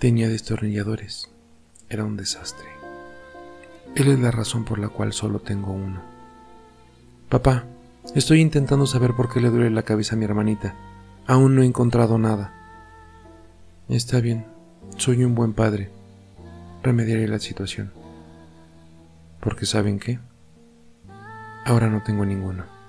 Tenía 0.00 0.28
destornilladores. 0.28 1.30
Era 1.88 2.04
un 2.04 2.16
desastre. 2.16 2.68
Él 3.94 4.08
es 4.08 4.18
la 4.18 4.30
razón 4.32 4.64
por 4.64 4.78
la 4.78 4.88
cual 4.88 5.12
solo 5.12 5.38
tengo 5.38 5.72
uno. 5.72 6.00
Papá, 7.28 7.64
estoy 8.14 8.40
intentando 8.40 8.86
saber 8.86 9.14
por 9.14 9.32
qué 9.32 9.40
le 9.40 9.50
duele 9.50 9.70
la 9.70 9.82
cabeza 9.82 10.16
a 10.16 10.18
mi 10.18 10.24
hermanita. 10.24 10.74
Aún 11.26 11.54
no 11.54 11.62
he 11.62 11.66
encontrado 11.66 12.18
nada. 12.18 12.52
Está 13.88 14.20
bien, 14.20 14.46
soy 14.96 15.24
un 15.24 15.34
buen 15.34 15.52
padre. 15.52 15.90
Remediaré 16.82 17.28
la 17.28 17.38
situación. 17.38 17.92
Porque 19.40 19.66
saben 19.66 19.98
qué? 19.98 20.18
Ahora 21.64 21.88
no 21.88 22.02
tengo 22.02 22.24
ninguno. 22.24 22.79